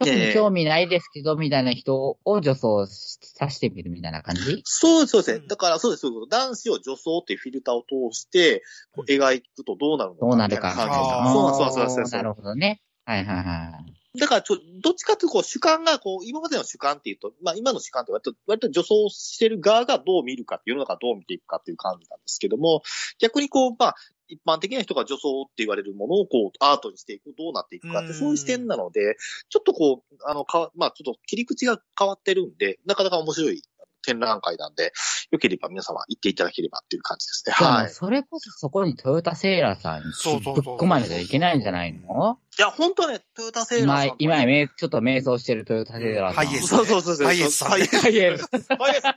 [0.00, 4.56] 特ええに興味ないですけど、みたいな人を女装させてみるみたいな感じ？
[4.56, 4.62] と。
[4.64, 5.36] そうそうですね。
[5.38, 6.00] うんだからそうです。
[6.00, 8.62] そういうこと男子を女装っていうフィルターを通して、
[8.92, 10.26] こう描くとどうなるのか。
[10.26, 10.70] どうなるか。
[10.70, 12.82] みたいな感じあーそうなんですそうなんですそうなるほどね。
[13.04, 13.80] はいはいは
[14.16, 14.18] い。
[14.18, 22.82] だからちょ、どっちかっていうと、こう、主観が、こう、今までの主観っていうと、まあ今の主観って割と、割と女装してる側がどう見るか、世の中どう見ていくかっていう感じなんですけども、
[23.18, 23.94] 逆にこう、まあ、
[24.28, 29.16] 一般的な人が女装って言われるものをこう、アートにしていく、どうなっていくかって、うんそういう視点なので、
[29.48, 33.62] ちょっとこう、あの、か、まあちょっと切り口が変わってるんで、なかなか面白い
[34.06, 34.92] 展覧会なんで、
[35.30, 37.52] よければ皆様行っていただければっていう感じですね。
[37.54, 37.90] はい。
[37.90, 42.38] それこそそこにトヨタセーラーさんそうそうそうぶっ込まれちゃいけないんじゃないの？
[42.58, 46.46] いや、本当ね、トヨタセーラーさん、今今、めちょっと迷走してるトヨタセーラーさん。
[46.46, 47.26] ハイエースそうそうそうそう。
[47.26, 47.96] ハイエースさんハイエース。
[47.96, 48.46] ハイエース。
[48.50, 49.14] ハイエースだ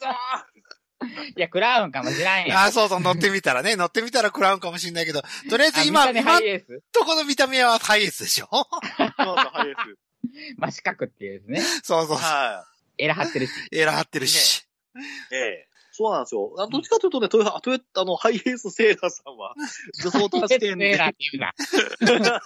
[1.35, 2.57] いや、クラウンかもしらんやん。
[2.65, 6.81] あそうそう、乗ってみたらね、乗ってみたらクラウンかもしれないけど、とりあえず今、今ハイエース？
[6.91, 8.45] とこの見た目はハイエースでしょ？
[8.47, 8.49] ー
[8.97, 9.97] ハイエース。
[10.57, 11.61] まあ、四角っていうですね。
[11.83, 12.17] そうそうそう。
[12.17, 12.65] は
[12.97, 13.03] い。
[13.03, 13.51] エラ張ってるし。
[13.71, 14.67] エラ張ってるし。
[15.31, 15.67] ええ。
[15.91, 16.53] そうなんですよ。
[16.59, 19.55] あどっちかというとね、トヨタ、トヨタ、あの、ハイエースセーラーさんは、
[20.03, 21.53] 女装としてトヨタセーラーって言うな。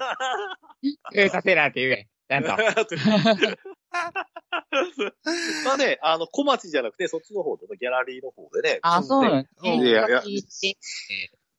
[1.13, 2.07] トヨタセーラーって言え。
[2.29, 2.51] ちゃんと。
[5.65, 8.79] まあね、あの、小町じゃなくて、そっちの方でね、ギャラリーの方でね。
[8.81, 9.89] あ、そうなんうんね。
[9.89, 10.45] いやい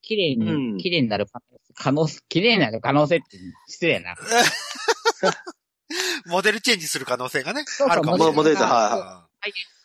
[0.01, 1.25] 綺麗うんに、綺麗になる
[1.75, 4.15] 可能性、綺麗になる可能性って失礼な。
[6.25, 8.35] モデルチェンジする可能性がね、そうそうあるかもしれない。
[8.35, 9.29] モデルチェンジは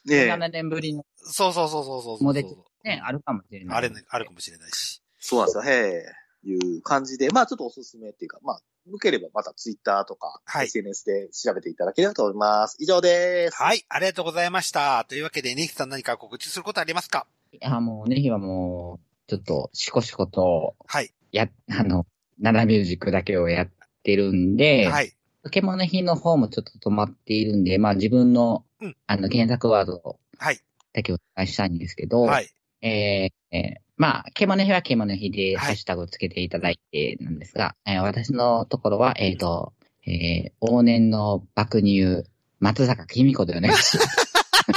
[0.07, 0.31] ねえ。
[0.33, 2.25] 7年ぶりのそうそうそうそうそうそう。
[2.25, 2.49] モデル
[2.85, 3.77] ね、あるかもしれない。
[3.77, 5.03] あれね、あるかもしれないし。
[5.21, 5.63] そうなんですよ。
[5.65, 6.05] へえ。
[6.45, 8.61] いう感じで、まあちょっとおすすめっていうか、まあ、
[8.91, 12.77] 向ければまたツイッターとか、はい SNS で調べていただければと思います。
[12.81, 13.57] 以上です。
[13.57, 15.05] はい、ありがとうございました。
[15.09, 17.27] というわけで、ネヒさん何か告知することありますか？
[17.53, 21.13] いや、もうね、日はもう、ちょっと、しこしこと、はい。
[21.33, 22.07] や、あの、
[22.39, 23.71] ナナミュージックだけをやっ
[24.03, 25.13] てるんで、はい。
[25.43, 30.61] ポケモンの日の方もちょっと止まっているんで、まあ自分の、うんあの、検索ワードはい。
[30.93, 32.49] だけお伝えしたいんですけど、はい。
[32.83, 39.73] えーえーまあ、獣の日は獣の日で、はいハッシュタグをつけていただいてなんですが、えー私のところは、えっ、と、
[40.07, 42.25] えー往年の爆乳、
[42.61, 44.29] 松坂君子でお願いします。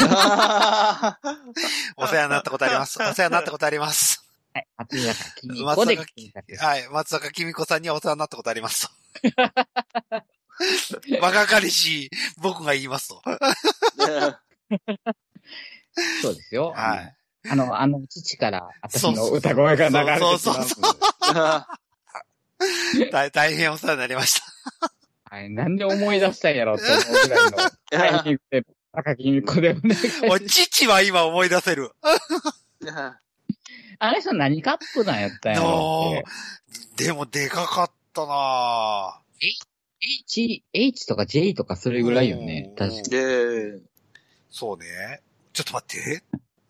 [1.98, 3.00] お世話になったことあります。
[3.02, 4.26] お世話になったことあります。
[4.54, 5.14] はい、松坂
[5.46, 6.58] 君子で。
[6.58, 6.90] はい。
[6.90, 8.94] 松坂君子さんにはお世話になったことありますと。
[11.22, 12.10] 若かりし、
[12.42, 13.22] 僕が言いますと。
[16.22, 16.74] そうですよ。
[16.76, 17.16] はい。
[17.50, 20.44] あの、あの、父から私の歌声が流れてきます。
[20.44, 20.84] そうそうそう
[23.12, 24.46] 大 大変お世話になりました。
[25.36, 27.58] はい、なんで思い出したんやろって思うぐらいの
[27.90, 30.46] タイミングで、赤君子でお願いしおい、ます。
[30.46, 31.92] 父は今思い出せる。
[34.00, 36.24] あの人何カップなんやったんやろっ
[36.98, 37.06] て。
[37.06, 39.22] でも、でかかったなぁ
[40.02, 42.68] H、H とか J とかそれぐらいよね。
[42.70, 43.80] うん確かで、
[44.50, 45.22] そうね。
[45.54, 46.24] ちょっと待って。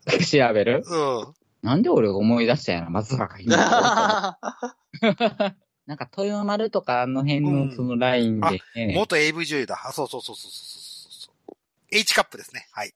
[0.07, 0.19] に。
[0.25, 0.83] 調べる？
[0.85, 1.33] うん。
[1.61, 2.89] なんで俺が思い出したんやろ？
[2.91, 3.51] 松坂君子。
[5.87, 8.93] なんか豊丸とかあの辺うんのそのラインでね。
[8.95, 9.79] 元 AV 女優だ。
[9.85, 11.55] あそうそうそうそうそうそうそう。
[11.91, 12.67] H カップですね。
[12.71, 12.93] はい。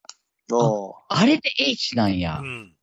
[0.52, 2.46] おーあれで H なんやう。
[2.46, 2.76] ん。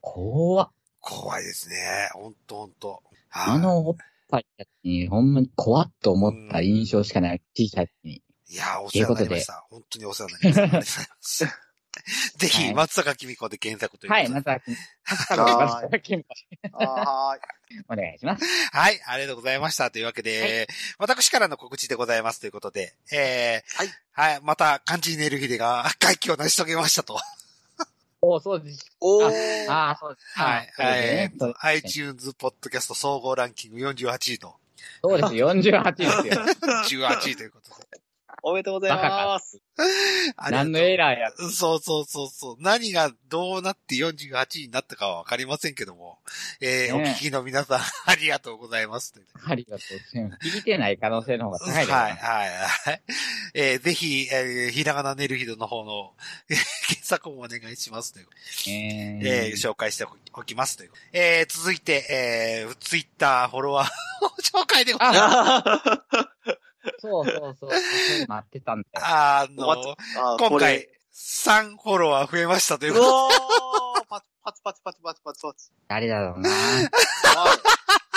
[0.00, 0.70] 怖っ。
[1.00, 2.08] 怖いですね。
[2.14, 3.02] ほんとほんと。
[3.30, 3.96] あのおっ
[4.28, 7.42] ぱいたちにほんまに怖っと思った印象しかない。
[7.56, 8.22] 小さい時に。
[8.50, 9.66] いやー、お世話になりました。
[9.70, 10.62] 本当にお世話になりました。
[10.62, 11.67] ありがとうございます。
[12.36, 14.34] ぜひ、はい松坂君子で検索というこはい、とで。
[14.34, 14.76] 松坂君。
[15.36, 16.84] 松坂君子。
[16.84, 17.84] はーい。
[17.88, 18.44] お願いします。
[18.72, 19.90] はい、ありがとうございました。
[19.90, 23.88] というわけで、私からの告知でございますということで、えー、はい。
[24.12, 27.20] はい、また、漢字ネルヒデが 外気を成し遂げましたと。
[28.20, 28.90] おそうです。
[29.00, 29.70] おー。
[29.70, 30.38] ああ、そうです。
[30.38, 30.72] はい。
[30.78, 30.82] え
[31.28, 34.56] ねーと iTunes ポッドキャスト総合ランキング48位と、
[35.02, 35.34] そうです。
[35.34, 36.06] 48で
[36.90, 37.06] すよ。
[37.06, 38.07] 18位ということで。
[38.42, 39.60] おめでとうございます。
[40.50, 41.30] 何のエラーや。
[41.52, 42.56] そうそうそうそう。
[42.60, 46.18] 何がどうなって48位になったかはわかりませんけども、
[46.60, 49.14] えーねお聞きの皆さん、 ありがとうございます。
[49.46, 50.48] ありがとうございます。
[50.56, 51.90] 聞いてない可能性の方が高いです。
[51.90, 53.02] はい、はい、はい。
[53.54, 56.14] えーぜひ、えーひらがなネルヒドの方の
[56.48, 56.56] えー
[56.88, 58.26] 検索もお願いしますという。
[58.68, 60.90] ええーー紹介しておきますという。
[61.12, 63.90] えー続いて、えー、ツイッターフォロワー
[64.22, 64.30] の
[64.62, 65.62] 紹介でございま
[66.46, 66.58] す。
[66.98, 67.70] そうそうそう。
[68.28, 69.06] 待ってたんだよ。
[69.06, 69.76] あの、あ
[70.38, 73.10] 今回これ、3フォロワー増えましたといううことで。
[73.10, 75.70] おーパチパチパチパチパチパチパチ。
[75.88, 76.50] 誰だろうな。
[76.50, 76.88] はい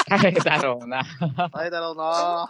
[0.09, 1.05] 誰だろうな。
[1.53, 2.49] 誰だろうなは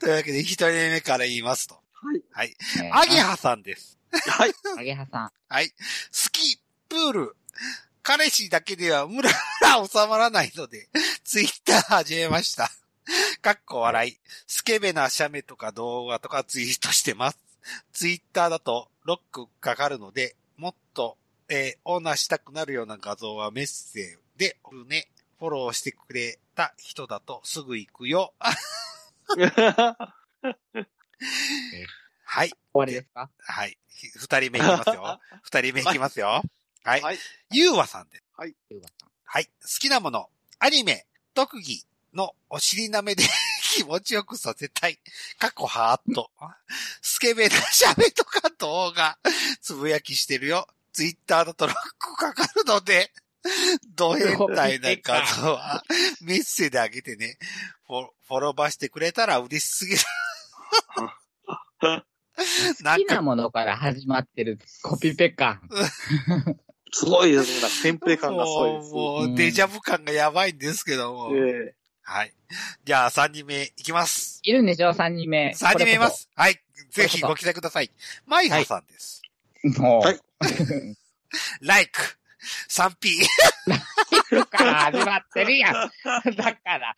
[0.00, 1.76] というわけで、一人目から言いますと。
[2.14, 2.22] い。
[2.30, 2.48] はい。
[2.82, 3.98] ねアゲハさんです。
[4.12, 4.52] はい。
[4.78, 5.30] あげはさん。
[5.48, 5.72] はい。
[6.10, 6.58] スキー、
[6.88, 7.36] プール。
[8.02, 10.88] 彼氏だけではムラムラ収まらないので、
[11.24, 12.70] ツイッター始めました。
[13.42, 14.18] かっこ笑い。
[14.46, 17.38] スケベな写メとか動画とかツイートしてます。
[17.92, 21.16] ツイッターだとロックかかるので、もっと、
[21.48, 25.08] えーオーナーしたくなるような画像はメッセージで送るね。
[25.38, 28.32] フォローしてくれた人だとすぐ行くよ。
[32.24, 32.48] はい。
[32.50, 33.30] 終わりですか？
[33.38, 33.78] はい。
[33.88, 35.20] ひ二人目いきますよ。
[35.42, 36.42] 二人目いきますよ。
[36.84, 37.00] はい。
[37.02, 37.18] はい。
[37.52, 38.24] ゆうわさんです。
[38.70, 39.46] ゆうわさんはい。
[39.46, 39.50] 好
[39.80, 41.84] きなもの、アニメ、特技
[42.16, 43.22] のお尻舐めで
[43.76, 44.98] 気持ちよくさせたい。
[45.38, 46.30] 過去ハート。
[47.02, 49.18] スケベな喋とか動画、
[49.60, 50.66] つぶやきしてるよ。
[50.92, 53.12] ツイッターだとロックかかるので、
[53.94, 55.84] ド変態な画像は
[56.22, 57.38] メッセであげてね。
[57.86, 60.00] フォフォローバーしてくれたら嬉しすぎる。
[61.80, 65.60] 好きなものから始まってるコピペ感。
[66.92, 67.68] すごいですね。
[67.82, 68.92] テンプレ感がすごいです。
[68.92, 71.30] もう、デジャブ感がやばいんですけども。
[71.34, 71.74] え
[72.08, 72.32] はい。
[72.84, 74.38] じゃあ、三人目いきます。
[74.44, 74.94] いるんでしょ？
[74.94, 75.52] 三人目。
[75.54, 76.30] 三人目いまこす。
[76.36, 76.60] はい。
[76.90, 77.90] ぜひご期待ください。
[78.26, 79.22] マイハさんです。
[79.64, 79.82] れこそ。
[79.82, 80.02] もう。
[80.02, 80.20] はい
[81.60, 81.98] like,
[82.70, 83.26] 3P。
[84.46, 85.90] から始まってるやん。
[86.36, 86.94] だから。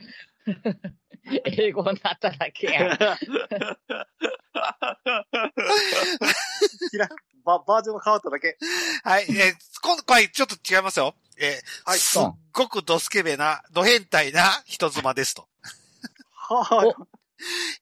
[1.45, 2.99] 英語になっただけやん。
[7.45, 8.57] ババージョンが変わっただけ。
[9.05, 9.27] はい。
[9.29, 11.15] えー今回ちょっと違いますよ。
[11.39, 12.23] えーはいすっ
[12.53, 15.47] ごくドスケベな、ド変態な人妻ですと。
[16.33, 16.95] は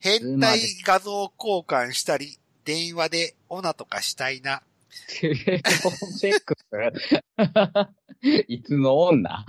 [0.01, 4.63] 変態画像交換したり、電話でオナとかしたいな。
[4.91, 6.67] セックス
[8.49, 9.45] いつの女？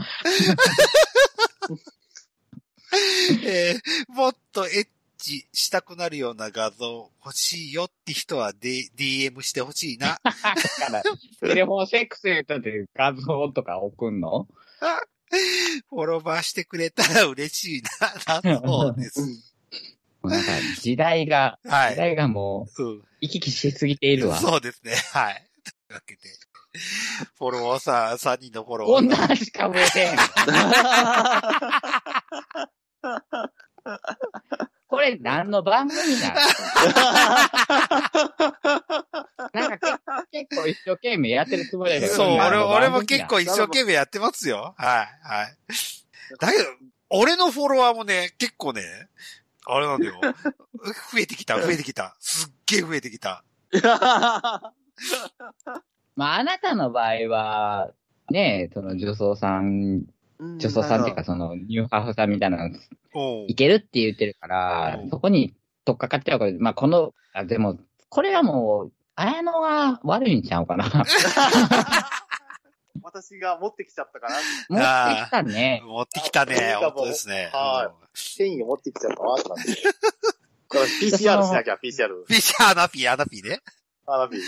[3.45, 10.19] えーもっとエッチしたくなるような画像欲しいよって人は、D、DM してほしいな。
[10.23, 10.39] だか
[10.91, 11.01] ら、
[11.41, 14.47] テレフォンセックス言ったって画像とか送んの？
[15.89, 17.81] フォロバーしてくれたら嬉しい
[18.25, 18.41] な。
[18.41, 19.19] だそうです。
[20.23, 23.03] なんか、時代が、はい時代がもう、うん。
[23.21, 24.39] 行き来しすぎているわ。
[24.39, 24.93] そうですね。
[25.13, 25.43] はい。
[25.63, 26.21] というわけで、
[27.37, 29.05] フォロワーさん、3人のフォロワー。
[29.05, 30.17] 女しか増えてん。
[34.87, 36.35] これ何の番組なの
[39.53, 39.99] なんか
[40.31, 42.13] 結構一生懸命やってるつもりだけど。
[42.13, 44.75] そう、俺、俺も結構一生懸命やってますよ。
[44.77, 45.57] はい、はい。
[46.39, 46.63] だけど、
[47.09, 48.81] 俺のフォロワーもね、結構ね、
[49.65, 50.21] あれなんだよ。
[51.11, 52.15] 増えてきた、増えてきた。
[52.19, 53.43] すっげえ増えてきた。
[56.15, 57.91] まあ、あなたの場合は、
[58.29, 60.05] ねその女装さん、
[60.39, 62.75] 女装さんっていうか、その、ニューハーフさんみたいなの、
[63.47, 67.77] いけるって言ってるからうん、そこに取っかかっちゃうから、まあ、この、あでも、
[68.09, 70.85] これはもう、綾野が悪いんちゃうかな。
[73.03, 74.35] 私が持ってきちゃったかな。
[74.69, 75.81] 持ってきたね。
[75.85, 76.73] 持ってきたね。
[76.75, 77.49] あ本当ですね。
[77.53, 79.75] はうん繊維を持ってきちゃったなって感じ。
[80.69, 82.07] これ PCR しなきゃ、PCR。
[82.07, 83.61] フィッシャーアナピー、アナピーね。
[84.09, 84.41] アラビー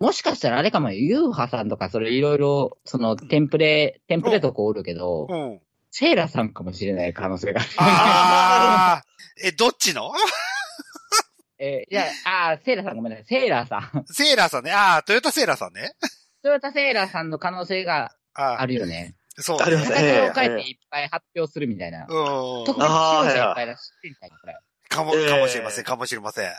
[0.00, 5.60] もしかしたらあれかもよ、ユーハさんとかそれいろいろ、その、テンプレ、テンプレとこおるけど、うん。
[5.90, 7.70] セーラさんかもしれない可能性がある。
[7.78, 9.02] ああ、
[9.44, 10.10] え、どっちの？
[11.58, 13.26] えーいや、あーセーラさんごめんなさい。
[13.26, 14.04] セーラーさん。
[14.12, 14.72] セーラーさんね。
[14.72, 15.92] ああ、トヨタセーラーさんね。
[16.42, 19.14] トヨタセーラーさんの可能性がああるよね。
[19.36, 22.06] そう、ありますね形を変えていっぱい発表するみたいな。
[22.08, 22.64] うん。
[22.66, 24.56] 特別仕様者いっぱい出してみたいな、これ。
[24.88, 26.50] かも、ええかもしれません、かもしれません。
[26.50, 26.54] はい。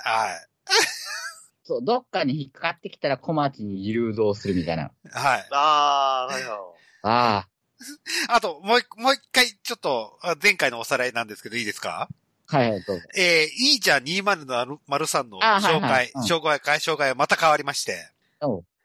[1.67, 4.91] そう、どっかに引っかかってきたら小町に誘導するみたいな。
[5.11, 5.47] はい。
[5.51, 6.59] あー、はいはい。
[7.03, 7.47] あ
[8.29, 12.07] あと、もう一、もう一回、ちょっと、あ前回のおさらいなんですけど、いいですか？
[12.51, 13.07] あ、はいはい、どうぞ。
[13.17, 18.11] えー、いいじゃん203の紹介、はいうん紹介、紹介はまた変わりまして、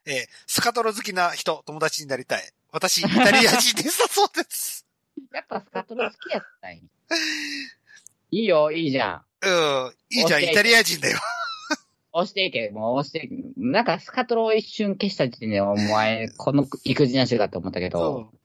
[0.06, 2.52] えー、スカトロ好きな人、友達になりたい。
[2.72, 4.86] 私、イタリア人でした そうです。
[5.32, 6.80] やっぱスカトロ好きやったんやい
[8.30, 9.24] いよ、いいじゃん。
[9.42, 9.50] う
[9.90, 11.18] ん、いいじゃん、イタリア人だよ。
[12.12, 13.36] 押していけ、もう押していけ。
[13.56, 18.38] なんかスカトロを一瞬消した時点で、お前、この育児なしだと思ったけうど、ん。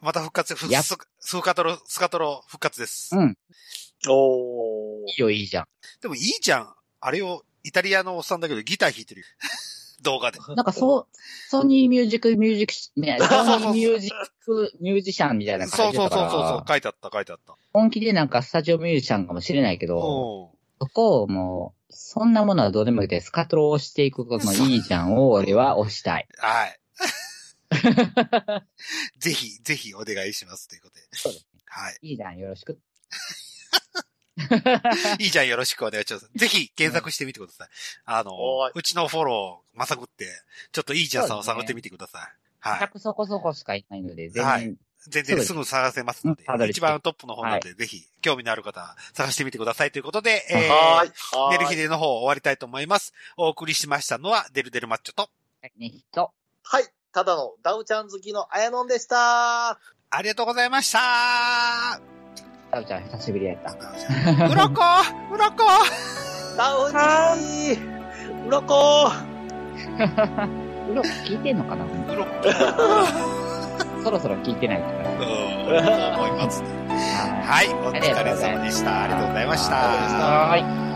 [0.00, 3.16] また復活、ふやっススカトロ、スカトロ復活です。
[3.16, 3.36] うん、
[4.08, 5.10] おー。
[5.10, 5.66] いいよ、いいじゃん。
[6.00, 6.74] でもいいじゃん。
[7.00, 9.26] あれを、イタリアのおっさんだけどギター弾いてるよ。
[10.02, 10.38] 動画で。
[10.54, 11.06] なんかそう、
[11.48, 14.10] ソニーミュージックミュージック、ね、ソニーミュージッ
[14.44, 17.56] クミュージシャンみたいなそうそう感じだったからそうそうそう、書いてあった、書いてあった。
[17.72, 26.28] 本気でなんかスタジオミュージシャンかもしれないけど、おそこをもう、そんなものはどうでもいいで、スカトロを押していくことのいいじゃんを俺は押したい。
[26.38, 26.80] はい。
[29.18, 31.02] ぜひ、ぜひお願いしますということで。
[31.12, 31.60] そうですね。
[31.66, 31.98] はい。
[32.02, 32.80] いいじゃん、よろしく。
[35.20, 36.28] いいじゃん、よろしくお願いします。
[36.34, 37.68] ぜひ検索してみてください。
[38.04, 40.26] あのおーい、うちのフォロー、まさぐって、
[40.72, 42.32] ちょっといいじゃんさんを探ってみてください。
[42.58, 42.88] はい。
[42.88, 44.76] 100そこそこしかいないので、全はい然、
[45.08, 51.12] 全然すぐ探せますのでうんたど、り着け一番トップの方なので、ぜひ、興味のある方は探してみてくださいということで、えー、はーい。
[51.32, 51.70] は寝るーい。
[51.70, 53.12] 日での方終わりたいと思います。
[53.36, 55.28] お送りしましたのは、デルデルマッチョと。
[56.66, 56.84] はい。
[57.12, 59.70] ただのダウちゃん好きのあやのんでした。
[59.70, 62.00] ありがとうございました
[62.70, 63.70] タウちゃん久しぶりやった。
[63.72, 63.74] う
[64.54, 64.82] ろこ
[65.32, 65.64] うろこ
[66.56, 69.10] ダウジーうろこ
[70.90, 71.84] うろ聞いてんのかな？
[71.84, 73.43] うろこ
[74.04, 75.10] そろそろ聞いてないから。
[75.10, 76.68] うん、そう思いますね。
[76.88, 79.02] ははい、お疲れ様でした。
[79.04, 79.76] ありがとうございました。
[79.76, 80.62] い。
[80.62, 80.93] はい。